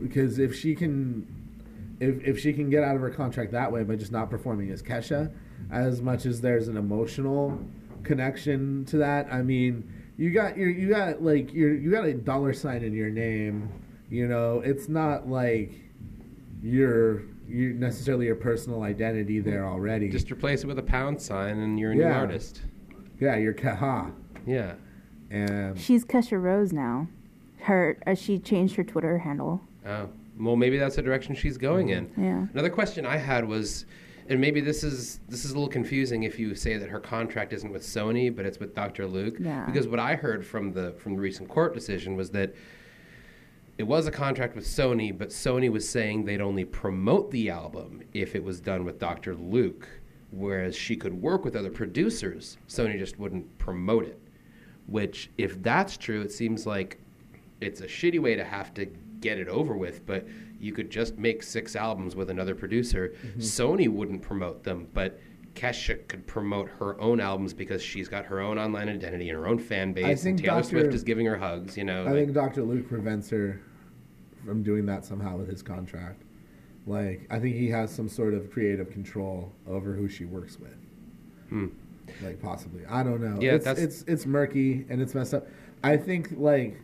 [0.00, 1.26] because if she can
[2.00, 4.70] if if she can get out of her contract that way by just not performing
[4.70, 5.30] as Kesha,
[5.70, 7.58] as much as there's an emotional
[8.02, 12.14] connection to that, I mean, you got your you got like your you got a
[12.14, 13.68] dollar sign in your name.
[14.10, 15.72] You know, it's not like
[16.62, 20.08] you're you necessarily your personal identity there already.
[20.08, 22.08] Just replace it with a pound sign and you're a Yeah.
[22.08, 22.62] new artist.
[23.20, 24.12] yeah, you're Kaha.
[24.46, 24.74] Yeah.
[25.30, 27.08] And She's Kesha Rose now.
[27.60, 29.60] Her, uh, she changed her Twitter handle.
[29.86, 30.08] Oh.
[30.38, 32.08] Well, maybe that's the direction she's going in.
[32.16, 32.46] Yeah.
[32.52, 33.86] Another question I had was,
[34.28, 37.52] and maybe this is this is a little confusing if you say that her contract
[37.52, 39.06] isn't with Sony, but it's with Dr.
[39.06, 39.34] Luke.
[39.40, 39.66] Yeah.
[39.66, 42.54] Because what I heard from the from the recent court decision was that
[43.78, 48.02] it was a contract with Sony, but Sony was saying they'd only promote the album
[48.12, 49.36] if it was done with Dr.
[49.36, 49.88] Luke,
[50.32, 52.58] whereas she could work with other producers.
[52.68, 54.20] Sony just wouldn't promote it.
[54.88, 56.98] Which, if that's true, it seems like
[57.60, 58.86] it's a shitty way to have to
[59.20, 60.26] get it over with, but
[60.58, 63.14] you could just make six albums with another producer.
[63.22, 63.40] Mm-hmm.
[63.40, 65.20] Sony wouldn't promote them, but
[65.58, 69.46] Kesha could promote her own albums because she's got her own online identity and her
[69.46, 70.04] own fan base.
[70.04, 70.68] and think Taylor Dr.
[70.68, 72.02] Swift is giving her hugs, you know.
[72.02, 72.62] I like- think Dr.
[72.62, 73.60] Luke prevents her
[74.44, 76.22] from doing that somehow with his contract.
[76.86, 80.76] Like, I think he has some sort of creative control over who she works with.
[81.48, 81.66] Hmm.
[82.22, 82.86] Like, possibly.
[82.86, 83.38] I don't know.
[83.40, 85.46] Yeah, it's, that's- it's it's murky and it's messed up.
[85.84, 86.80] I think like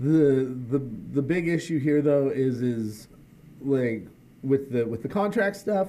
[0.00, 0.78] the the
[1.12, 3.06] the big issue here though is is
[3.60, 4.06] like
[4.42, 5.88] with the with the contract stuff,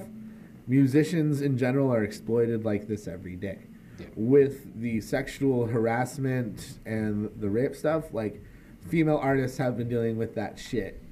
[0.66, 3.58] musicians in general are exploited like this every day.
[3.98, 4.06] Yeah.
[4.16, 8.42] With the sexual harassment and the rape stuff, like
[8.88, 11.02] female artists have been dealing with that shit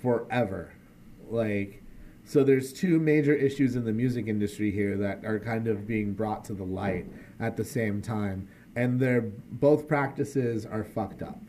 [0.00, 0.72] forever.
[1.28, 1.82] Like
[2.24, 6.12] so there's two major issues in the music industry here that are kind of being
[6.12, 7.06] brought to the light
[7.40, 11.40] at the same time and they're both practices are fucked up.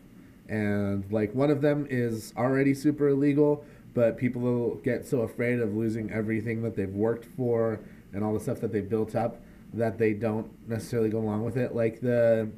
[0.50, 5.76] And like one of them is already super illegal, but people get so afraid of
[5.76, 7.80] losing everything that they've worked for
[8.12, 9.42] and all the stuff that they've built up
[9.74, 11.76] that they don't necessarily go along with it.
[11.76, 12.50] Like the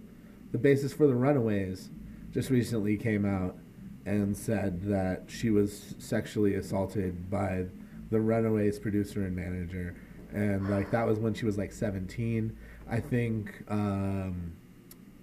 [0.51, 1.89] the basis for the Runaways
[2.31, 3.57] just recently came out
[4.05, 7.65] and said that she was sexually assaulted by
[8.11, 9.95] the Runaways producer and manager,
[10.31, 12.55] and like that was when she was like 17.
[12.88, 14.53] I think um,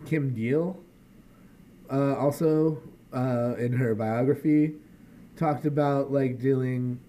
[0.04, 0.80] Kim Deal
[1.90, 2.82] uh, also
[3.12, 4.74] uh, in her biography
[5.42, 7.00] talked about like dealing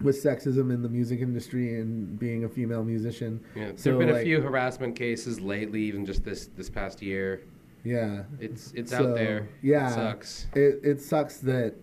[0.00, 3.40] with sexism in the music industry and being a female musician.
[3.54, 7.42] yeah, there've been a few harassment cases lately, even just this this past year.
[7.82, 8.24] Yeah.
[8.40, 9.48] It's it's So, out there.
[9.62, 10.46] Yeah, It sucks.
[10.54, 11.74] It it sucks that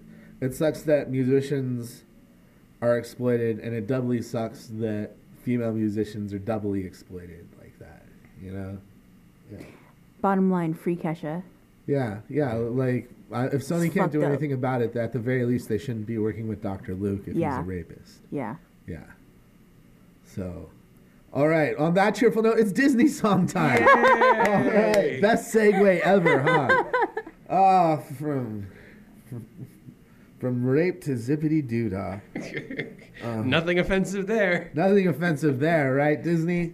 [0.41, 2.03] it sucks that musicians
[2.81, 5.11] are exploited, and it doubly sucks that
[5.41, 8.03] female musicians are doubly exploited like that.
[8.41, 8.77] You know?
[9.51, 9.65] Yeah.
[10.21, 11.43] Bottom line, free Kesha.
[11.87, 12.53] Yeah, yeah.
[12.53, 14.29] Like I- if Sony It's can't do fucked up.
[14.29, 16.93] anything about it, at the very least, they shouldn't be working with Dr.
[16.95, 17.57] Luke if Yeah.
[17.57, 18.21] he's a rapist.
[18.31, 18.55] Yeah.
[18.87, 18.99] Yeah.
[20.23, 20.69] So,
[21.33, 21.75] all right.
[21.77, 23.83] On that cheerful note, it's Disney song time.
[23.83, 25.19] All right.
[25.21, 26.83] Best segue ever, huh?
[27.49, 28.65] Ah, from,
[29.29, 29.45] from
[30.39, 32.19] from rape to zippity doodah.
[33.23, 33.41] Uh.
[33.43, 34.71] Nothing offensive there.
[34.73, 36.73] Nothing offensive there, right, Disney?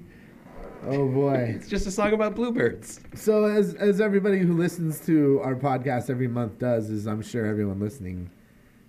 [0.86, 1.56] Oh boy.
[1.58, 3.02] It's just a song about bluebirds.
[3.14, 7.46] So as as everybody who listens to our podcast every month does, is I'm sure
[7.46, 8.30] everyone listening,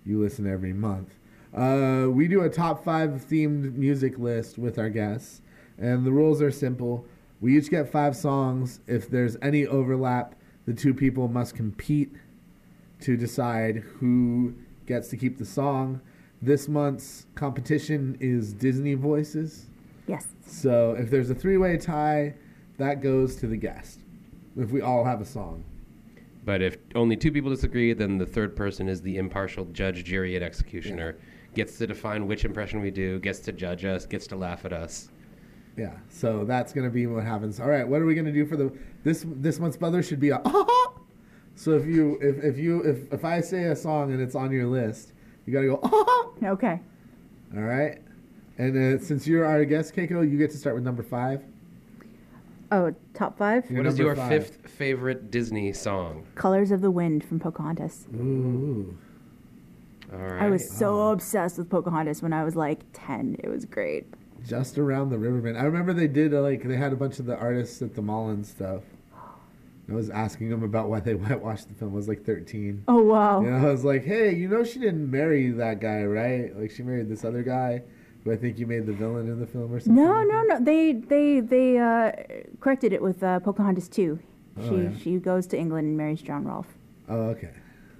[0.05, 1.13] you listen every month.
[1.53, 5.41] Uh, we do a top five themed music list with our guests,
[5.77, 7.05] and the rules are simple.
[7.41, 8.79] We each get five songs.
[8.87, 10.35] If there's any overlap,
[10.65, 12.15] the two people must compete
[13.01, 14.53] to decide who
[14.85, 15.99] gets to keep the song.
[16.41, 19.65] This month's competition is Disney voices.
[20.11, 20.27] Yes.
[20.45, 22.33] So if there's a three way tie,
[22.77, 24.01] that goes to the guest.
[24.57, 25.63] If we all have a song.
[26.43, 30.35] But if only two people disagree, then the third person is the impartial judge, jury,
[30.35, 31.17] and executioner.
[31.55, 34.73] Gets to define which impression we do, gets to judge us, gets to laugh at
[34.73, 35.09] us.
[35.77, 35.93] Yeah.
[36.09, 37.61] So that's gonna be what happens.
[37.61, 37.87] All right.
[37.87, 40.41] What are we gonna do for the this this month's brother should be a.
[41.53, 44.51] So if you if, if you if if I say a song and it's on
[44.51, 45.13] your list,
[45.45, 46.33] you gotta go.
[46.43, 46.79] Okay.
[47.55, 48.01] All right.
[48.61, 51.41] And uh, since you're our guest, Keiko, you get to start with number five.
[52.71, 53.65] Oh, top five.
[53.71, 54.29] You're What is your five.
[54.29, 56.27] fifth favorite Disney song?
[56.35, 58.05] Colors of the Wind from Pocahontas.
[58.13, 58.95] Ooh.
[60.13, 60.43] All right.
[60.43, 63.37] I was so obsessed with Pocahontas when I was like 10.
[63.43, 64.05] It was great.
[64.47, 65.57] Just around the riverbend.
[65.57, 68.03] I remember they did uh, like they had a bunch of the artists at the
[68.03, 68.83] mall and stuff.
[69.89, 71.93] I was asking them about why they whitewashed the film.
[71.93, 72.83] I was like 13.
[72.87, 73.41] Oh, wow.
[73.41, 76.55] You know, I was like, hey, you know, she didn't marry that guy, right?
[76.55, 77.81] Like, she married this other guy
[78.23, 79.95] who I think you made the villain in the film or something.
[80.03, 80.59] No, no, no.
[80.63, 82.11] They they they uh,
[82.59, 84.19] corrected it with uh, Pocahontas 2.
[84.63, 84.89] She Oh, yeah.
[85.01, 86.67] she goes to England and marries John Rolfe.
[87.09, 87.51] Oh, okay.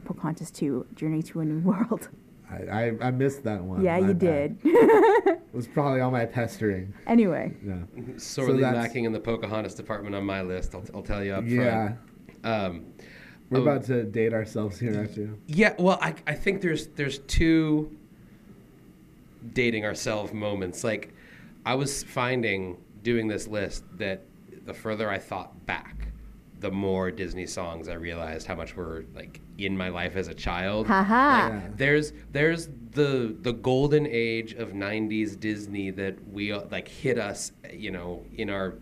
[0.06, 2.10] Pocahontas 2, Journey to a New World.
[2.50, 3.82] I, I, I missed that one.
[3.82, 4.62] yeah, My you bad.
[4.62, 4.74] did.
[5.54, 6.94] It was probably all my pestering.
[7.08, 7.80] anyway, Yeah.
[8.18, 10.74] sorely that's- lacking in the Pocahontas department on my list.
[10.76, 11.94] I'll, I'll tell you up Yeah.
[12.42, 12.46] front.
[12.46, 12.86] Um,
[13.50, 13.64] We're Oh.
[13.64, 15.38] about to date ourselves here, aren't you?
[15.48, 17.96] Yeah, well, I, I think there's there's two
[19.54, 20.84] dating ourselves moments.
[20.84, 21.14] Like,
[21.66, 24.24] I was finding doing this list that
[24.66, 26.08] the further I thought back,
[26.60, 30.34] the more Disney songs I realized how much were like in my life as a
[30.34, 30.86] child.
[30.88, 31.48] haha.
[31.50, 31.62] Yeah.
[31.76, 37.90] There's there's the the golden age of '90s Disney that we like hit us, you
[37.92, 38.76] know, in our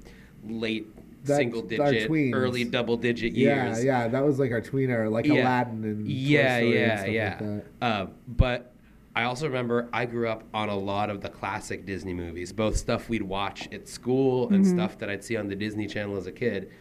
[0.46, 0.88] late
[1.24, 3.84] That's single digit, early double digit years.
[3.84, 4.04] yeah.
[4.04, 5.36] Yeah, that was like our tween era, like Yeah.
[5.44, 7.30] Aladdin and Toy yeah, and yeah, stuff yeah.
[7.30, 7.86] like that.
[7.86, 8.74] Uh, but
[9.20, 12.78] I also remember I grew up on a lot of the classic Disney movies, both
[12.78, 16.26] stuff we'd watch at school and stuff that I'd see on the Disney Channel as
[16.26, 16.72] a kid.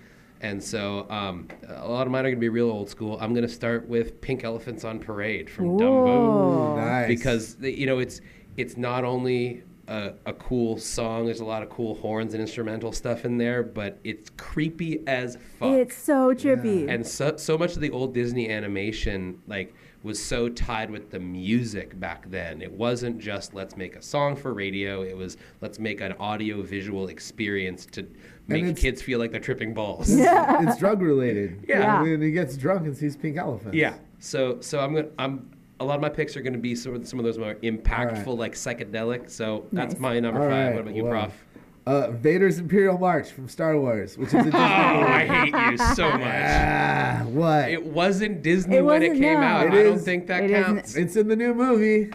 [0.41, 3.18] And so um, a lot of mine are going to be real old school.
[3.20, 7.09] I'm going to start with Pink Elephants on Parade from Dumbo Nice.
[7.09, 8.20] because you know it's
[8.57, 11.24] it's not only a, a cool song.
[11.24, 15.36] There's a lot of cool horns and instrumental stuff in there, but it's creepy as
[15.59, 16.89] fuck It's so trippy.
[16.89, 21.18] and so, so much of the old disney animation like was so tied with the
[21.18, 25.78] music back then it wasn't just let's make a song for radio it was let's
[25.78, 28.07] make an audio visual experience to
[28.46, 30.62] make kids feel like they're tripping balls Yeah.
[30.68, 31.64] it's drug related.
[31.68, 32.01] Yeah.
[32.03, 33.76] When he gets drunk and sees pink elephants.
[33.76, 36.74] yeah so so i'm gonna i'm a lot of my picks are going to be
[36.74, 38.40] sort of some of those more impactful All right.
[38.40, 40.01] like psychedelic so that's Nice.
[40.01, 41.44] my number All five right, what about you well, prof
[41.89, 45.12] Uh, Vader's Imperial March from Star Wars, which is a Disney oh movie.
[45.12, 47.70] i hate you so much Ah, what?
[47.70, 49.47] it wasn't disney It when it wasn't, came no.
[49.47, 50.64] out It i don't is- think that it isn't.
[50.64, 52.11] counts it's in the new movie.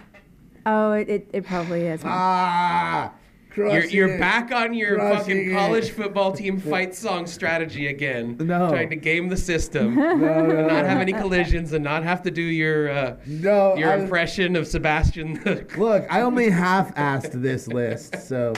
[0.67, 2.01] oh, it, it, it probably is.
[2.05, 3.13] Ah,
[3.55, 4.19] You're, crushing you're it.
[4.19, 5.53] back on your Crushing fucking it.
[5.53, 8.37] college football team fight song strategy again.
[8.39, 8.69] No.
[8.69, 12.31] Trying to game the system, No, no, not have any collisions, and not have to
[12.31, 15.41] do your uh, No, your I- impression of Sebastian.
[15.77, 18.53] Look, I only half-assed this list, so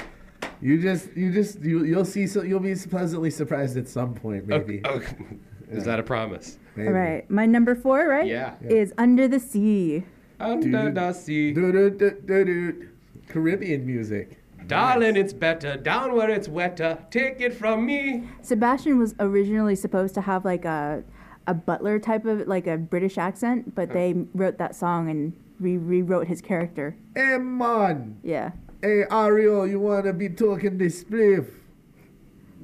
[0.61, 4.47] you just, you just, you, you'll see, so you'll be pleasantly surprised at some point,
[4.47, 4.81] maybe.
[4.85, 5.01] Oh,
[5.69, 6.57] is that a promise?
[6.75, 6.87] maybe.
[6.87, 7.29] All right.
[7.29, 8.27] My number four, right?
[8.27, 8.55] Yeah.
[8.61, 10.03] Is Under the Sea.
[10.39, 11.53] Under the sea.
[13.27, 14.37] Caribbean music.
[14.67, 16.97] darling, it's better down where it's wetter.
[17.09, 18.27] Take it from me.
[18.41, 21.03] Sebastian was originally supposed to have like a
[21.47, 25.77] a butler type of like a British accent, but they wrote that song and re-
[25.77, 26.95] rewrote his character.
[27.15, 27.37] Hey.
[28.23, 28.51] Yeah.
[28.85, 31.47] Hey, Ariel, you want to be talking this spliff?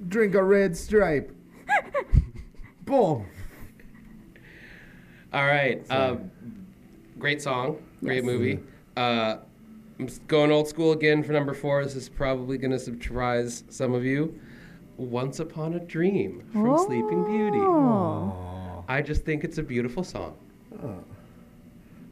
[0.08, 1.36] Drink a red stripe.
[2.86, 3.26] Boom.
[5.34, 5.84] All right.
[5.90, 6.30] Um,
[7.18, 7.82] great song.
[8.04, 8.24] Great Yes.
[8.24, 8.60] movie.
[8.96, 9.38] Uh,
[9.98, 11.84] I'm going old school again for number four.
[11.84, 14.40] This is probably going to surprise some of you.
[14.98, 17.58] Once Upon a Dream from Sleeping Beauty.
[17.58, 18.86] Oh.
[18.88, 20.38] I just think it's a beautiful song.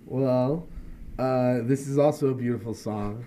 [0.07, 0.67] Well,
[1.19, 3.23] uh, this is also a beautiful song.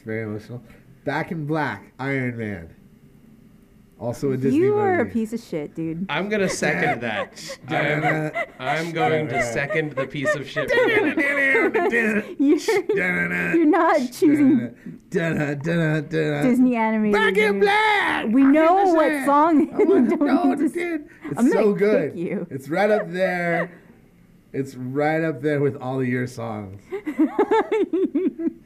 [0.00, 0.62] It's very emotional.
[1.04, 2.74] Back in Black, Iron Man.
[3.98, 6.06] Also a Disney You are a piece of shit, dude.
[6.08, 7.38] I'm going to second that.
[7.68, 10.70] I'm, I'm going to second the piece of shit.
[12.40, 12.56] You're,
[12.96, 14.74] you're not choosing
[15.10, 17.12] Disney animated.
[17.12, 17.60] Back in.
[17.60, 18.26] Black.
[18.28, 19.68] We know what song.
[19.74, 21.08] I want to know need it did.
[21.24, 22.14] It's so good.
[22.14, 22.46] kick you.
[22.48, 23.79] It's right up there.
[24.52, 26.82] It's right up there with all of your songs.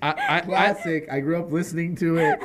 [0.03, 1.07] I, I, I, Classic.
[1.11, 2.39] I grew up listening to it.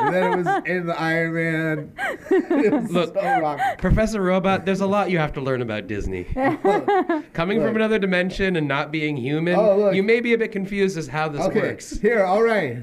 [0.00, 2.88] and then it was in the Iron Man.
[2.90, 3.14] Look.
[3.14, 3.58] so.
[3.78, 6.24] Professor Robot, there's a lot you have to learn about Disney.
[6.24, 7.66] Coming Look.
[7.68, 11.06] from another dimension and not being human, Oh, you may be a bit confused as
[11.06, 11.98] how this Okay, works.
[11.98, 12.78] here, all right.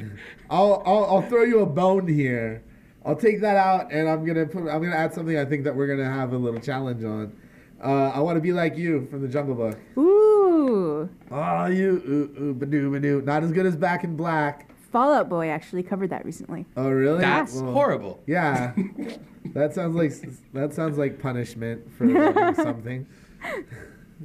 [0.49, 2.63] I'll, I'll I'll throw you a bone here.
[3.05, 5.75] I'll take that out, and I'm gonna put I'm gonna add something I think that
[5.75, 7.35] we're gonna have a little challenge on.
[7.83, 9.77] Uh, I want to be like you from the Jungle Book.
[9.97, 11.09] Ooh.
[11.29, 13.23] Oh, you, ooh, ooh, badoo, badoo.
[13.23, 14.69] Not as good as Back in Black.
[14.91, 16.65] Fall Out Boy actually covered that recently.
[16.75, 17.19] Oh, really?
[17.21, 18.23] That's Well, horrible.
[18.25, 18.73] Yeah,
[19.53, 20.13] that sounds like
[20.53, 22.07] that sounds like punishment for
[22.55, 23.05] something.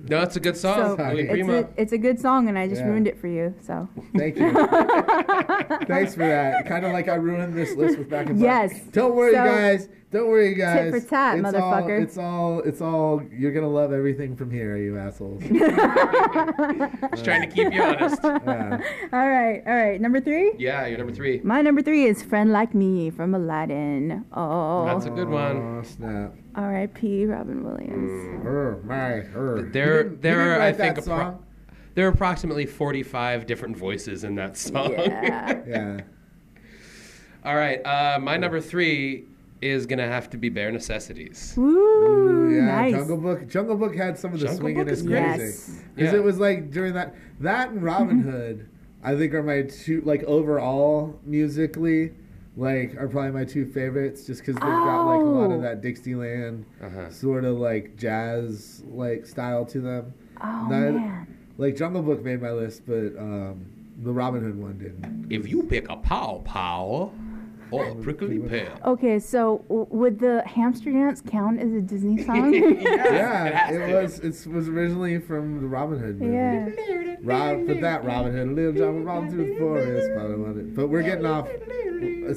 [0.09, 0.96] No, it's a good song.
[0.96, 2.86] So it's a, it's a good song, and I just Yeah.
[2.88, 3.55] ruined it for you.
[3.61, 3.86] So
[4.16, 4.50] Thank you.
[5.86, 6.64] Thanks for that.
[6.66, 8.70] Kind of like I ruined this list with Back in Black.
[8.72, 8.80] Yes.
[8.92, 9.88] Don't worry, So- guys.
[10.12, 10.92] Don't worry, guys.
[10.92, 11.96] for tat, it's motherfucker.
[11.96, 12.60] All, it's all.
[12.60, 13.22] It's all.
[13.32, 15.42] You're gonna love everything from here, you assholes.
[17.12, 18.20] Just trying to keep you honest.
[18.22, 18.78] Yeah.
[19.14, 19.98] all right, all right.
[19.98, 20.52] Number three.
[20.58, 21.40] Yeah, you're number three.
[21.42, 24.26] My number three is "Friend Like Me" from Aladdin.
[24.34, 25.56] Oh, That's a good one.
[25.56, 26.34] Oh snap!
[26.56, 27.24] R.I.P.
[27.24, 28.44] Robin Williams.
[28.44, 28.96] Er, my,
[29.34, 29.70] er.
[29.72, 31.38] There- You there you are, I think, that a pro-
[31.94, 34.92] There are approximately 45 different voices in that song.
[34.92, 35.62] Yeah.
[35.66, 36.00] Yeah.
[37.44, 39.24] All right, uh, my number three
[39.62, 41.54] is gonna have to be Bare Necessities.
[41.56, 41.64] Woo,
[42.48, 42.92] Ooh, yeah, nice.
[42.94, 43.48] Jungle Book.
[43.48, 45.26] Jungle Book had some of the Jungle Book swinginest is great.
[45.28, 45.40] music.
[45.46, 45.80] Yes.
[45.94, 46.18] Because Yeah.
[46.18, 48.68] it was like during that that and Robin Hood,
[49.02, 52.12] I think are my two like overall musically,
[52.56, 54.24] like are probably my two favorites.
[54.26, 55.54] Just because they've got like a lot Oh.
[55.54, 57.10] of that Dixieland Uh-huh.
[57.10, 60.12] sort of like jazz like style to them.
[60.42, 61.26] Oh Not- man.
[61.58, 63.66] Like Jungle Book made my list, but um,
[64.02, 65.26] the Robin Hood one didn't.
[65.30, 67.12] If you pick a pow pow
[67.72, 68.72] or prickly pear.
[68.84, 72.52] Okay, so w- would the hamster dance count as a Disney song?
[72.54, 74.18] Yeah, it it, was.
[74.20, 76.34] It was originally from the Robin Hood movie.
[76.34, 77.16] yeah.
[77.22, 80.10] Rob, but that Robin Hood, Little John Robin through the forest.
[80.14, 80.74] Probably want it.
[80.74, 81.48] But we're getting off.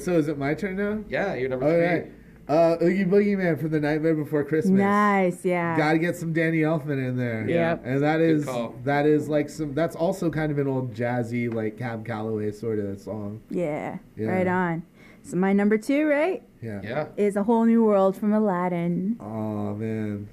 [0.00, 1.02] So is it my turn now?
[1.08, 1.84] Yeah, you're number All three.
[1.86, 2.12] right.
[2.48, 4.78] Uh, Oogie Boogie Man from the Nightmare Before Christmas.
[4.78, 5.76] Nice, yeah.
[5.76, 7.44] Got to get some Danny Elfman in there.
[7.48, 8.76] Yeah, And that Good is call.
[8.84, 9.74] that is like some.
[9.74, 13.40] That's also kind of an old jazzy like Cab Calloway sort of song.
[13.50, 14.28] yeah, Yeah.
[14.28, 14.84] right on.
[15.26, 16.80] So my number two, right, Yeah.
[16.84, 17.06] Yeah.
[17.16, 19.16] is a whole new world from Aladdin.
[19.20, 20.28] Oh man.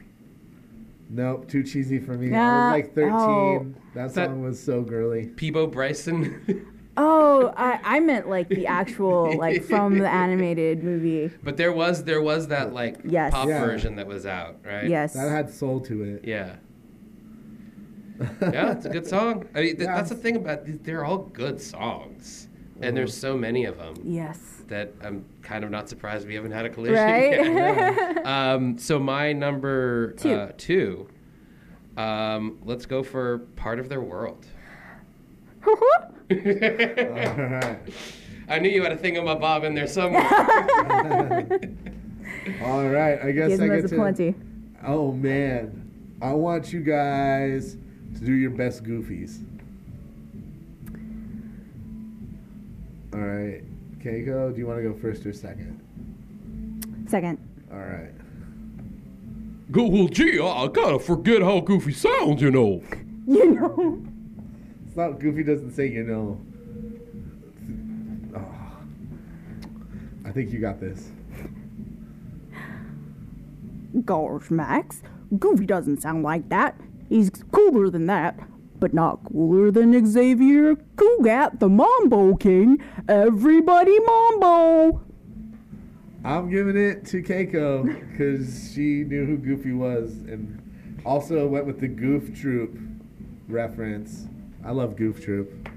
[1.09, 2.33] Nope, too cheesy for me.
[2.35, 3.11] I was like 13.
[3.11, 3.65] oh.
[3.95, 5.27] That That- song was so girly.
[5.35, 6.67] Peabo Bryson.
[6.95, 11.31] Oh, I, I meant like the actual, like from the animated movie.
[11.41, 13.33] but there was there was that like Yes.
[13.33, 13.65] pop Yeah.
[13.65, 14.87] version that was out, right?
[14.87, 15.13] Yes.
[15.13, 16.23] That had soul to it.
[16.23, 16.57] Yeah.
[18.41, 19.45] yeah, it's a good song.
[19.55, 19.95] I mean, th- Yeah.
[19.95, 22.47] that's the thing about these, they're all good songs,
[22.79, 24.61] and there's so many of them yes.
[24.67, 27.03] That I'm kind of not surprised we haven't had a collision.
[27.03, 27.31] Right?
[27.31, 28.25] yet.
[28.25, 30.33] um, so my number Two.
[30.33, 31.09] Uh, two.
[31.97, 34.45] Um, let's go for part of their world.
[35.65, 35.75] All
[36.29, 36.29] right.
[38.49, 40.23] I knew you had a thingamabob in there somewhere.
[42.63, 43.19] All right.
[43.21, 43.95] I guess I get to.
[43.95, 44.35] plenty.
[44.85, 45.89] Oh man,
[46.21, 47.77] I want you guys
[48.15, 49.41] to do your best goofies.
[53.13, 53.63] All right,
[54.03, 55.79] Keiko, do you want to go first or second?
[57.07, 57.37] Second.
[57.71, 58.11] All right.
[59.71, 62.83] Go, well, gee, I gotta forget how Goofy sounds, you know.
[63.25, 64.05] You know.
[64.85, 66.41] It's not Goofy doesn't say you know.
[68.35, 70.27] Oh.
[70.27, 71.09] I think you got this.
[74.03, 75.01] Gosh, Max.
[75.39, 76.77] Goofy doesn't sound like that.
[77.07, 78.37] He's cooler than that.
[78.83, 82.83] But not cooler than Xavier Cugat, the Mambo King.
[83.07, 85.01] Everybody Mambo!
[86.25, 90.61] I'm giving it to Keiko because she knew who Goofy was and
[91.05, 92.77] also went with the Goof Troop
[93.47, 94.27] reference.
[94.65, 95.69] I love Goof Troop.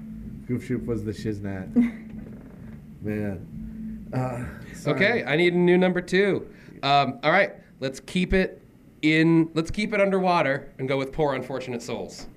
[0.45, 1.73] Goof Troop was the shiznat.
[3.01, 4.09] Man.
[4.11, 4.43] Uh.
[4.85, 6.45] Okay, I need a new number two.
[6.83, 8.61] Um, all right, let's keep it
[9.01, 9.49] in.
[9.53, 12.27] Let's keep it underwater and go with poor unfortunate souls.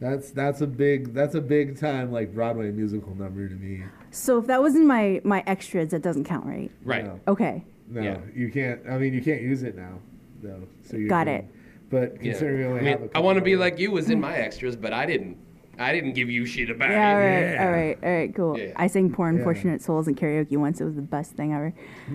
[0.00, 3.82] That's that's a big that's a big time like Broadway musical number to me.
[4.10, 6.70] So if that was in my, my extras, that doesn't count, right?
[6.84, 7.04] Right.
[7.04, 7.64] No, Okay.
[7.88, 8.18] no Yeah.
[8.34, 8.80] you can't.
[8.88, 9.98] I mean, you can't use it now,
[10.42, 10.62] though.
[10.88, 11.32] So you're Got good.
[11.32, 11.44] it.
[11.90, 12.32] But Yeah.
[12.32, 14.20] considering we only I mean, have a I want to be like you was in
[14.20, 15.36] my extras, but I didn't.
[15.80, 17.24] I didn't give you shit about Yeah, all it.
[17.24, 17.64] right, Yeah.
[17.66, 18.58] all right, all right, cool.
[18.58, 18.72] Yeah.
[18.76, 19.36] I sang Poor Yeah.
[19.38, 20.80] Unfortunate Souls in karaoke once.
[20.80, 21.72] It was the best thing ever.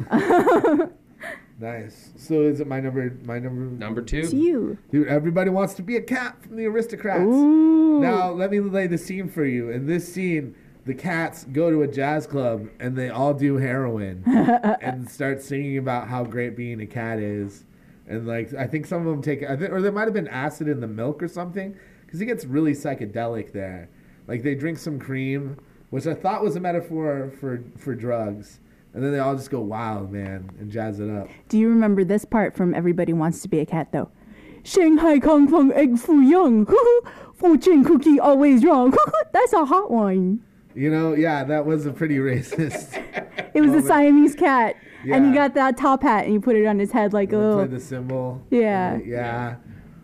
[1.59, 2.11] nice.
[2.15, 3.17] So is it my number?
[3.23, 3.61] My number.
[3.61, 4.19] Number two.
[4.19, 4.77] It's you.
[4.91, 7.21] Dude, everybody wants to be a cat from the Aristocats.
[7.21, 7.99] Ooh.
[8.01, 9.69] Now, let me lay the scene for you.
[9.69, 14.23] In this scene, the cats go to a jazz club and they all do heroin
[14.81, 17.63] and start singing about how great being a cat is.
[18.07, 20.27] And like, I think some of them take, I think, or there might have been
[20.27, 23.89] acid in the milk or something, because it gets really psychedelic there.
[24.27, 25.57] Like they drink some cream,
[25.89, 28.59] which I thought was a metaphor for for drugs,
[28.93, 31.27] and then they all just go wild, man, and jazz it up.
[31.49, 34.09] Do you remember this part from Everybody Wants to Be a Cat, though?
[34.63, 36.65] Shanghai Kong Feng Egg Foo Young.
[37.33, 38.95] Fortune cookie always wrong.
[39.33, 40.41] That's a hot one.
[40.75, 42.97] You know, yeah, that was a pretty racist.
[43.53, 43.81] It was Oh, a.
[43.81, 44.75] Siamese cat.
[45.11, 47.37] And he got that top hat and he put it on his head like a
[47.37, 47.59] little.
[47.59, 47.67] Oh.
[47.67, 48.41] the cymbal.
[48.49, 48.99] Yeah.
[49.03, 49.55] Yeah.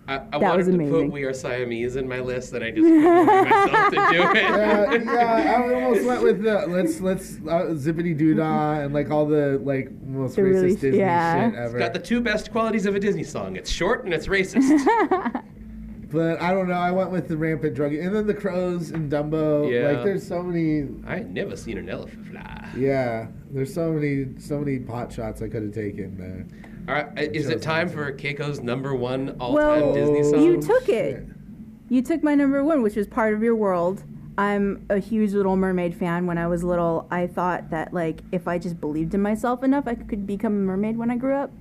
[0.10, 0.94] I, I That wanted was to amazing.
[1.08, 4.36] put "We Are Siamese" in my list, and I just couldn't myself to do it.
[4.36, 9.12] Yeah, yeah, I almost went with the let's let's uh, zippity doo dah and like
[9.12, 11.50] all the like most The racist really- Disney yeah.
[11.52, 11.78] shit ever.
[11.78, 13.56] It's got the two best qualities of a Disney song.
[13.56, 15.44] It's short and it's racist.
[16.12, 16.74] But I don't know.
[16.74, 19.72] I went with the rampant drug, and then the crows and Dumbo.
[19.72, 19.92] Yeah.
[19.92, 20.88] Like there's so many.
[21.06, 22.68] I ain't never seen an elephant fly.
[22.76, 26.48] Yeah, there's so many so many pot shots I could have taken there.
[26.88, 30.44] All right, is it time for Keiko's number one all-time Well, Disney song?
[30.44, 31.18] you took it.
[31.18, 31.24] shit.
[31.90, 34.04] You took my number one, which was part of your world.
[34.38, 36.26] I'm a huge Little Mermaid fan.
[36.26, 39.88] When I was little, I thought that like if I just believed in myself enough,
[39.88, 41.52] I could become a mermaid when I grew up.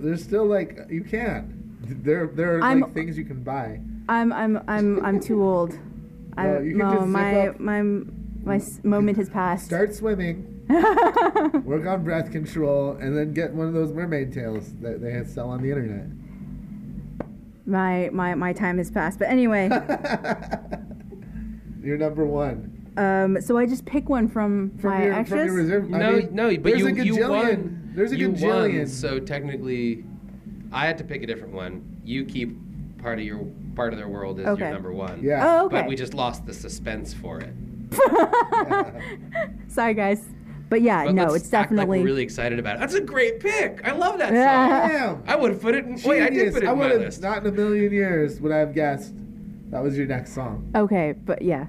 [0.00, 1.54] There's still like you can't.
[2.04, 3.80] There there are I'm- like things you can buy.
[4.08, 5.78] I'm I'm I'm I'm too old.
[6.36, 9.66] I Well, you can no, just my up- my my s- moment has passed.
[9.66, 10.57] Start swimming.
[10.68, 15.48] Work on breath control, and then get one of those mermaid tails that they sell
[15.50, 16.06] on the internet.
[17.66, 19.18] My my my time has passed.
[19.18, 19.68] But anyway,
[21.82, 22.92] You're number one.
[22.96, 25.40] um, so I just pick one from, From my your, extras.
[25.40, 25.94] from your reserve.
[25.94, 27.28] I no, mean, no, but there's you a you gajillion.
[27.30, 27.92] won.
[27.94, 28.78] There's a you gajillion.
[28.78, 30.04] Won, so technically,
[30.72, 32.00] I had to pick a different one.
[32.04, 32.56] You keep
[32.98, 33.44] part of your
[33.74, 34.64] part of their world as Okay.
[34.64, 35.22] your number one.
[35.22, 35.60] Yeah.
[35.60, 35.80] Oh, okay.
[35.80, 37.52] But we just lost the suspense for it.
[39.68, 40.22] Sorry, guys.
[40.68, 41.98] But yeah, But no, let's it's act definitely.
[41.98, 42.80] like we're really excited about it.
[42.80, 43.80] That's a great pick.
[43.84, 44.82] I love that Yeah.
[45.08, 45.22] song.
[45.24, 45.24] Damn.
[45.32, 46.00] I would have put it in.
[46.04, 47.22] Wait, I did put it I in my list.
[47.22, 49.14] not in a million years would I have guessed
[49.70, 50.70] that was your next song.
[50.74, 51.66] okay, but yeah,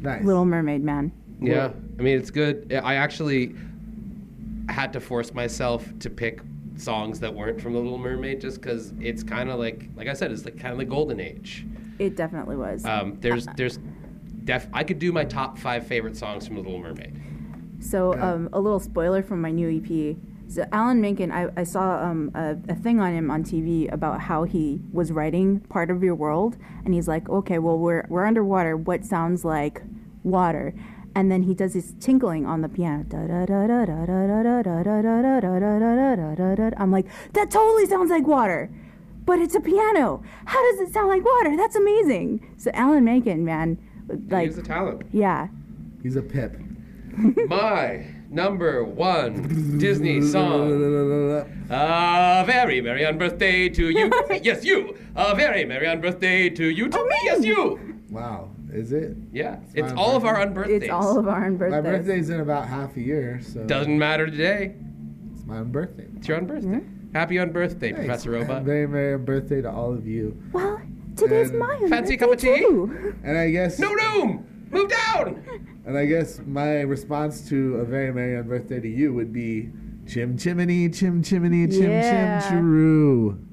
[0.00, 0.24] Nice.
[0.24, 1.10] Little Mermaid, man.
[1.40, 2.72] Yeah, I mean it's good.
[2.84, 3.54] I actually
[4.68, 6.40] had to force myself to pick
[6.76, 10.12] songs that weren't from The Little Mermaid just because it's kind of like, like I
[10.12, 11.66] said, it's like kind of the golden age.
[11.98, 12.84] It definitely was.
[12.84, 13.78] Um, there's, there's,
[14.44, 14.68] def.
[14.72, 17.20] I could do my top five favorite songs from The Little Mermaid.
[17.80, 18.20] So, Okay.
[18.20, 20.16] um, a little spoiler from my new EP.
[20.48, 24.20] So, Alan Menken, I, I saw um, a, a thing on him on TV about
[24.22, 28.24] how he was writing part of your world, and he's like, "Okay, well, we're we're
[28.24, 28.76] underwater.
[28.76, 29.82] What sounds like
[30.22, 30.74] water?"
[31.14, 33.04] And then he does this tinkling on the piano.
[36.78, 38.70] I'm like, that totally sounds like water,
[39.24, 40.22] but it's a piano.
[40.44, 41.56] How does it sound like water?
[41.56, 42.54] That's amazing.
[42.56, 43.78] So Alan Menken, man,
[44.28, 45.02] like, He's the talent.
[45.12, 45.48] yeah,
[46.02, 46.56] He's a pip.
[47.48, 50.70] My number one Disney song.
[51.70, 54.10] A very merry on birthday to you.
[54.42, 54.96] yes, you.
[55.16, 56.88] A very merry on birthday to you.
[56.88, 58.00] To oh, me, yes, you.
[58.10, 58.50] Wow.
[58.72, 59.16] Is it?
[59.32, 60.80] Yeah, It's it's my all of our birthday.
[60.80, 60.82] unbirthdays.
[60.82, 61.82] it's all of our own birthdays.
[61.84, 64.74] My birthday's in about half a year, so Doesn't matter today.
[65.34, 66.06] it's my own birthday.
[66.16, 66.64] It's your unbirthday.
[66.82, 67.12] Mm-hmm.
[67.14, 67.98] Happy unbirthday, Thanks.
[68.00, 68.62] Professor Robot.
[68.64, 70.36] Very merry birthday to all of you.
[70.52, 70.82] Well,
[71.16, 72.58] today's And- my Fancy birthday cup of tea?
[72.58, 73.14] too.
[73.24, 74.44] And I guess No room.
[74.70, 75.68] Move down.
[75.86, 79.70] and I guess my response to a very merry on birthday to you would be
[80.06, 82.40] chim chimney chim chimney chim Yeah.
[82.48, 83.44] chim chiroo.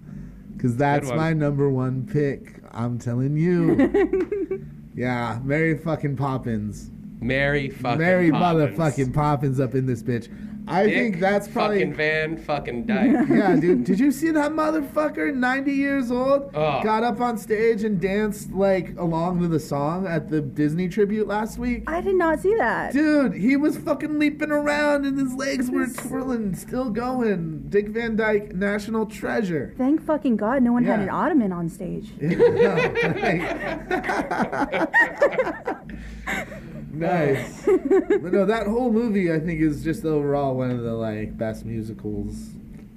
[0.59, 2.61] Cause that's my number one pick.
[2.71, 4.65] I'm telling you.
[4.95, 6.91] yeah, Mary fucking Poppins.
[7.21, 8.77] Mary fucking Mary Poppins.
[8.77, 10.27] motherfucking Poppins up in this bitch.
[10.67, 13.11] I Dick think that's probably fucking Van fucking Dyke.
[13.29, 13.83] yeah, dude.
[13.83, 15.33] Did you see that motherfucker?
[15.33, 16.81] 90 years old, Oh.
[16.83, 21.27] got up on stage and danced like along to the song at the Disney tribute
[21.27, 21.83] last week.
[21.87, 22.93] I did not see that.
[22.93, 27.65] Dude, he was fucking leaping around and his legs were twirling, still going.
[27.69, 29.73] Dick Van Dyke, national treasure.
[29.77, 32.09] Thank fucking God no one had an ottoman on stage.
[36.95, 37.65] nice.
[37.65, 41.65] but no, that whole movie I think is just overall one of the like best
[41.65, 42.51] musicals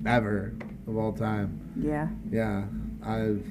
[0.07, 0.55] ever
[0.87, 1.61] of all time.
[1.77, 2.09] Yeah.
[2.31, 2.65] Yeah,
[3.03, 3.45] I've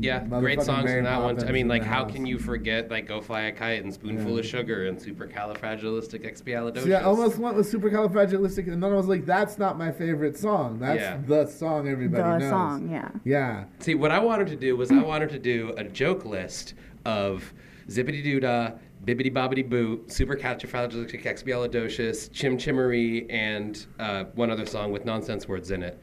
[0.00, 1.34] Yeah, great songs Mary in that one.
[1.36, 2.12] Poppins I mean, like, how house.
[2.12, 4.38] can you forget like "Go Fly a Kite" and "Spoonful Yeah.
[4.40, 6.84] of Sugar" and "Supercalifragilisticexpialidocious"?
[6.84, 10.36] See, I almost went with supercalifragilistic, and then I was like, "That's not my favorite
[10.36, 10.78] song.
[10.78, 11.18] That's Yeah.
[11.26, 13.08] the song everybody the knows." song, yeah.
[13.24, 16.74] Yeah, See, what I wanted to do was I wanted to do a joke list
[17.04, 17.52] of
[17.88, 18.72] zippity doo dah,
[19.04, 25.82] bibbity bobbity boo, supercalifragilisticexpialidocious, chim chimmery, and uh, one other song with nonsense words in
[25.82, 25.98] it.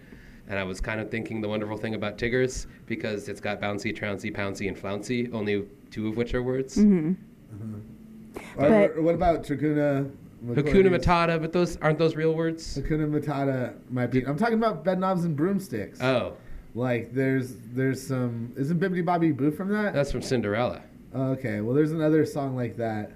[0.47, 3.95] And I was kind of thinking the wonderful thing about Tiggers because it's got bouncy,
[3.95, 6.77] trouncy, pouncy, and flouncy, only two of which are words.
[6.77, 7.15] Or-
[8.57, 10.09] But- uh, or what about Tracuna?
[10.45, 12.77] Hakuna Matata, but those aren't those real words?
[12.80, 14.26] Hakuna Matata might be.
[14.26, 16.01] I'm talking about bed knobs and broomsticks.
[16.01, 16.38] Oh,
[16.76, 18.53] like there's there's some.
[18.55, 19.93] Isn't Bibbidi Bobbidi Boo from that?
[19.93, 20.81] that's from Cinderella.
[21.15, 23.11] Okay, well there's another song like that.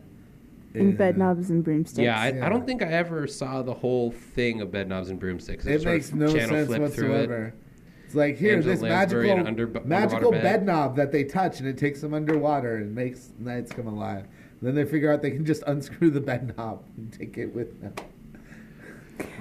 [0.74, 1.99] In bed uh, knobs and broomsticks.
[2.03, 2.45] Yeah, I, Yeah.
[2.48, 5.68] I don't think I ever saw the whole thing of Bed Knobs and Broomsticks.
[5.68, 7.20] I It sort makes of no channel sense flipped through it.
[7.20, 7.53] whatsoever.
[8.06, 10.44] It's like here, Angela this Lansbury in magical, an under- magical underwater bed.
[10.60, 14.26] bed knob that they touch and it takes them underwater and makes nights come alive.
[14.64, 17.80] Then they figure out they can just unscrew the bed knob and take it with
[17.80, 17.94] them.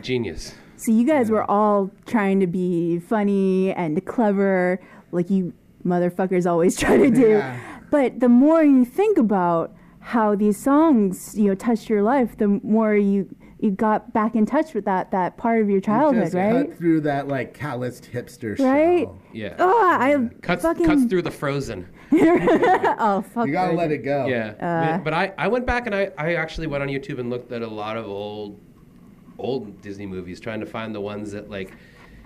[0.02, 0.54] Genius.
[0.76, 1.36] So you guys Yeah.
[1.36, 4.80] were all trying to be funny and clever,
[5.12, 5.54] like you
[5.86, 7.28] motherfuckers always try to do.
[7.30, 7.71] Yeah.
[7.92, 12.48] But the more you think about how these songs, you know, touched your life, the
[12.64, 13.28] more you
[13.60, 16.68] you got back in touch with that that part of your childhood, Just right?
[16.68, 19.04] Cut through that like calloused hipster Right?
[19.04, 19.18] shell.
[19.32, 19.54] Yeah.
[19.58, 21.86] Oh, I Cuts, fucking cuts through the frozen.
[22.12, 23.46] oh fuck.
[23.46, 23.76] You gotta Virgin.
[23.76, 24.26] let it go.
[24.26, 24.54] Yeah.
[24.58, 27.52] Uh, but I, I went back and I, I actually went on YouTube and looked
[27.52, 28.58] at a lot of old
[29.38, 31.72] old Disney movies, trying to find the ones that like,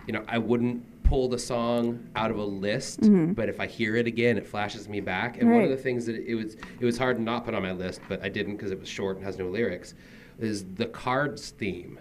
[0.06, 3.01] you know, I wouldn't pull the song out of a list,
[3.35, 5.41] but if I hear it again, it flashes me back.
[5.41, 7.62] And one of the things that it was it was hard to not put on
[7.62, 9.95] my list, but I didn't because it was short and has no lyrics,
[10.39, 11.99] is the cards theme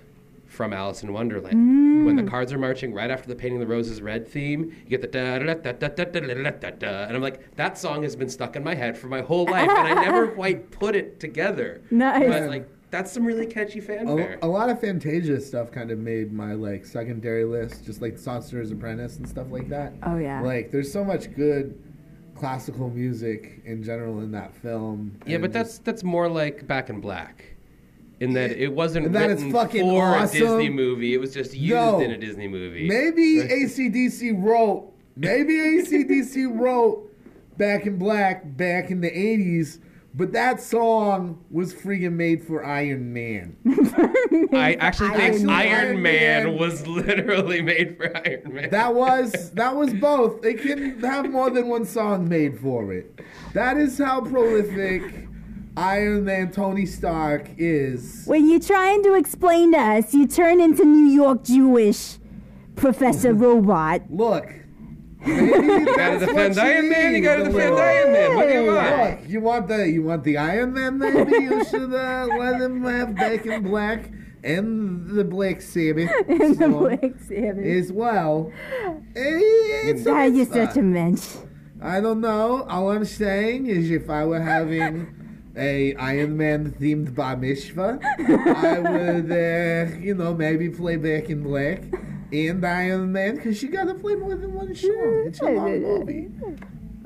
[0.48, 2.06] from Alice in Wonderland.
[2.06, 5.02] When the cards are marching right after the Painting the Roses Red theme, you get
[5.02, 7.78] the da da da da da da da da da da, and I'm like, that
[7.78, 10.72] song has been stuck in my head for my whole life, and I never quite
[10.72, 11.82] put it together.
[11.92, 12.28] Nice.
[12.28, 14.40] But like, that's some really catchy fanfare.
[14.42, 18.18] A, a lot of Fantasia stuff kind of made my like secondary list, just like
[18.18, 19.94] Sorcerer's Apprentice and stuff like that.
[20.04, 20.42] Oh, yeah.
[20.42, 21.78] Like there's so much good
[22.36, 25.18] classical music in general in that film.
[25.26, 27.46] yeah, but that's just- that's more like Back in Black.
[28.22, 30.38] In that it wasn't that it's written fucking for awesome.
[30.38, 32.00] a Disney movie; it was just used No.
[32.00, 32.88] in a Disney movie.
[32.88, 37.12] maybe ACDC wrote, maybe ACDC wrote
[37.58, 39.80] Back in Black back in the 80s,
[40.18, 43.58] but that song was freaking made for Iron Man.
[44.54, 46.46] I actually think Iron Iron, Man.
[46.46, 48.70] Man was literally made for Iron Man.
[48.70, 50.42] That was that was both.
[50.42, 53.20] They can have more than one song made for it.
[53.54, 55.28] That is how prolific
[55.76, 58.24] Iron Man Tony Stark is.
[58.26, 62.20] When you're trying to explain to us, you turn into New York Jewish
[62.78, 64.04] Professor Robot.
[64.10, 64.65] Look.
[65.26, 67.16] Maybe you gotta defend Iron Man.
[67.16, 68.36] You gotta defend Iron Man.
[68.36, 69.20] What do you want?
[69.22, 70.98] Look, you want the you want the Iron Man?
[71.00, 74.10] Maybe you should uh, let him have Back in Black
[74.44, 77.66] and the Black Sabbath In the Black Sabbath.
[77.66, 78.52] as well.
[79.16, 80.68] It's a you're mitzvah.
[80.68, 81.26] such a mensch.
[81.82, 82.64] I don't know.
[82.70, 88.80] All I'm saying is if I were having a Iron Man themed bar mitzvah, I
[88.80, 91.82] would, uh, you know, maybe play Back in Black
[92.32, 95.24] and Iron Man because you gotta play more than one song.
[95.28, 96.30] It's a long movie.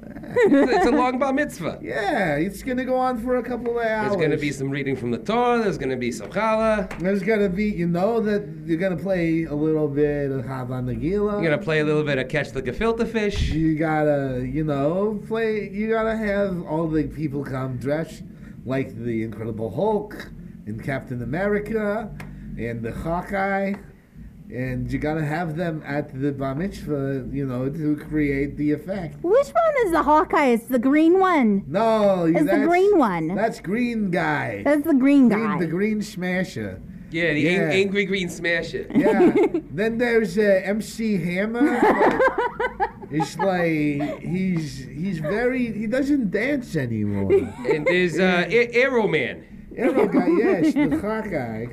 [0.02, 1.80] it's, it's a long bar mitzvah.
[1.82, 4.16] Yeah, it's gonna go on for a couple of hours.
[4.16, 5.64] There's to be some reading from the Torah.
[5.64, 6.98] There's to be some challah.
[7.00, 11.42] There's gonna be, you know, that you're gonna play a little bit of Hava Nagila.
[11.42, 13.50] You're to play a little bit of Catch the Gefilte Fish.
[13.50, 15.70] You gotta, you know, play.
[15.70, 18.24] You gotta have all the people come dressed
[18.66, 20.30] like the Incredible Hulk
[20.66, 22.12] and Captain America
[22.58, 23.74] and the Hawkeye,
[24.54, 29.16] and you gotta have them at the bar mitzvah, you know, to create the effect.
[29.24, 30.48] Which one is the Hawkeye?
[30.48, 31.64] It's the green one.
[31.68, 33.36] No, It's the green one.
[33.36, 34.64] That's Green Guy.
[34.64, 35.60] That's the green Green- guy.
[35.60, 36.82] the Green Smasher.
[37.12, 37.52] Yeah, the Yeah.
[37.52, 38.86] ang- angry green smasher.
[38.94, 39.34] Yeah.
[39.72, 41.80] then there's uh, MC Hammer.
[43.12, 47.34] It's like he's he's very he doesn't dance anymore.
[47.68, 49.44] And there's uh, A- Arrow Man.
[49.76, 51.66] Arrow guy, yes, the Hawkeye.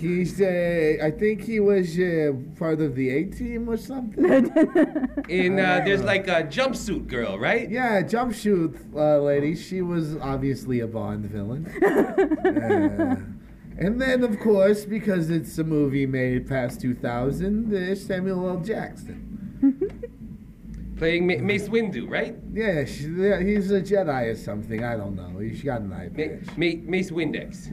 [0.00, 4.24] He's uh, I think he was uh, part of the A team or something.
[5.30, 7.70] And uh, there's like a jumpsuit girl, right?
[7.70, 9.54] yeah, jumpsuit uh, lady.
[9.54, 11.66] She was obviously a Bond villain.
[12.50, 13.16] Uh,
[13.78, 18.58] and then, of course, because it's a movie made past 2000, there's Samuel L.
[18.58, 19.18] Jackson.
[20.98, 22.36] Playing Ma- Mace Windu, right?
[22.52, 24.84] Yeah, she, yeah, he's a Jedi or something.
[24.84, 25.38] I don't know.
[25.38, 26.56] He's got an eye Ma- patch.
[26.58, 27.68] Ma- Mace Windex.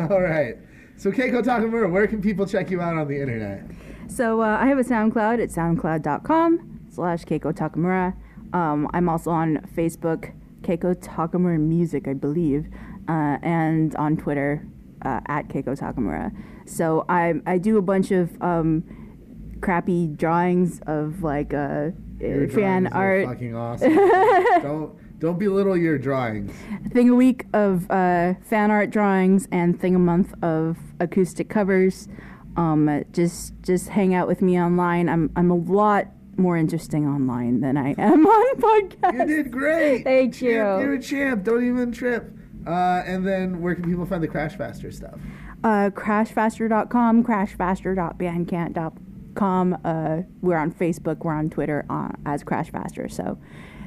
[0.10, 0.56] All right.
[0.96, 3.64] So, Keiko Takamura, where can people check you out on the internet?
[4.10, 8.16] So uh, I have a SoundCloud at soundcloud.com slash Keiko Takamura.
[8.52, 10.32] Um, I'm also on Facebook,
[10.62, 12.66] Keiko Takamura Music, I believe,
[13.08, 14.66] uh, and on Twitter
[15.02, 16.32] uh, at Keiko Takamura.
[16.66, 18.82] So I I do a bunch of um,
[19.60, 23.26] crappy drawings of like uh, fan art.
[23.26, 23.94] Fucking awesome.
[23.94, 26.52] don't don't belittle your drawings.
[26.92, 32.08] thing a week of uh, fan art drawings and thing a month of acoustic covers.
[32.56, 35.08] Um, just just hang out with me online.
[35.08, 36.06] I'm I'm a lot
[36.36, 39.18] more interesting online than I am on podcast.
[39.20, 40.02] You did great.
[40.04, 40.56] Thank Champ, you.
[40.56, 41.44] You're a champ.
[41.44, 42.32] Don't even trip.
[42.66, 45.18] Uh, and then, where can people find the Crash Faster stuff?
[45.62, 49.78] Uh, crashfaster.com, crashfaster.bandcamp.com.
[49.84, 51.18] Uh, we're on Facebook.
[51.18, 53.10] We're on Twitter uh, as Crashfaster.
[53.10, 53.38] So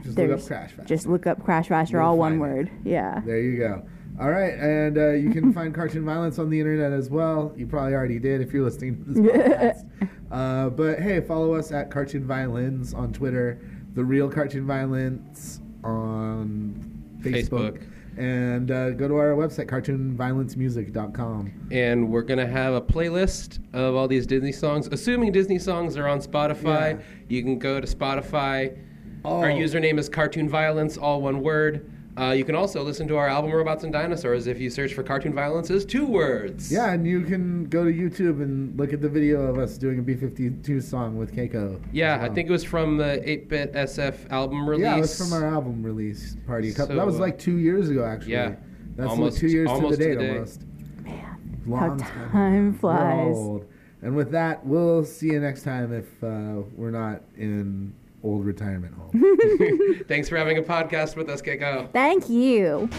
[0.04, 0.84] Just look up Crash Faster.
[0.86, 2.38] just look up Crashfaster, You'll all one it.
[2.38, 2.72] word.
[2.84, 3.22] Yeah.
[3.26, 3.84] There you go.
[4.20, 7.52] All right, and uh, you can find Cartoon Violence on the internet as well.
[7.58, 10.10] You probably already did if you're listening to this podcast.
[10.32, 13.60] uh, but hey, follow us at Cartoon Violence on Twitter,
[13.96, 16.76] The Real Cartoon Violence on
[17.22, 17.50] Facebook,
[17.80, 17.90] Facebook.
[18.16, 21.52] And uh, go to our website, cartoonviolencemusic.com.
[21.72, 24.88] And we're gonna have a playlist of all these Disney songs.
[24.92, 27.02] Assuming Disney songs are on Spotify, Yeah.
[27.30, 28.78] you can go to Spotify.
[29.26, 29.56] Our Oh.
[29.56, 31.90] username is Cartoon Violence, all one word.
[32.16, 35.02] Uh, you can also listen to our album Robots and Dinosaurs if you search for
[35.02, 36.72] Cartoon Violence as two words.
[36.72, 39.98] Yeah, and you can go to YouTube and look at the video of us doing
[39.98, 41.80] a B52 song with Keiko.
[41.92, 44.84] Yeah, as I think it was from the 8-bit SF album release.
[44.84, 46.70] Yeah, it was from our album release party.
[46.70, 48.34] A couple, that was like two years ago, actually.
[48.34, 48.56] yeah,
[48.96, 50.34] that's almost- like two years almost to to the the date, day.
[50.36, 50.62] almost.
[51.68, 53.62] How Long time We're flies.
[54.04, 57.94] And with that, we'll see you next time if uh, we're not in
[58.24, 60.04] old retirement home.
[60.08, 61.92] Thanks for having a podcast with us, Keiko.
[61.92, 62.90] Thank you.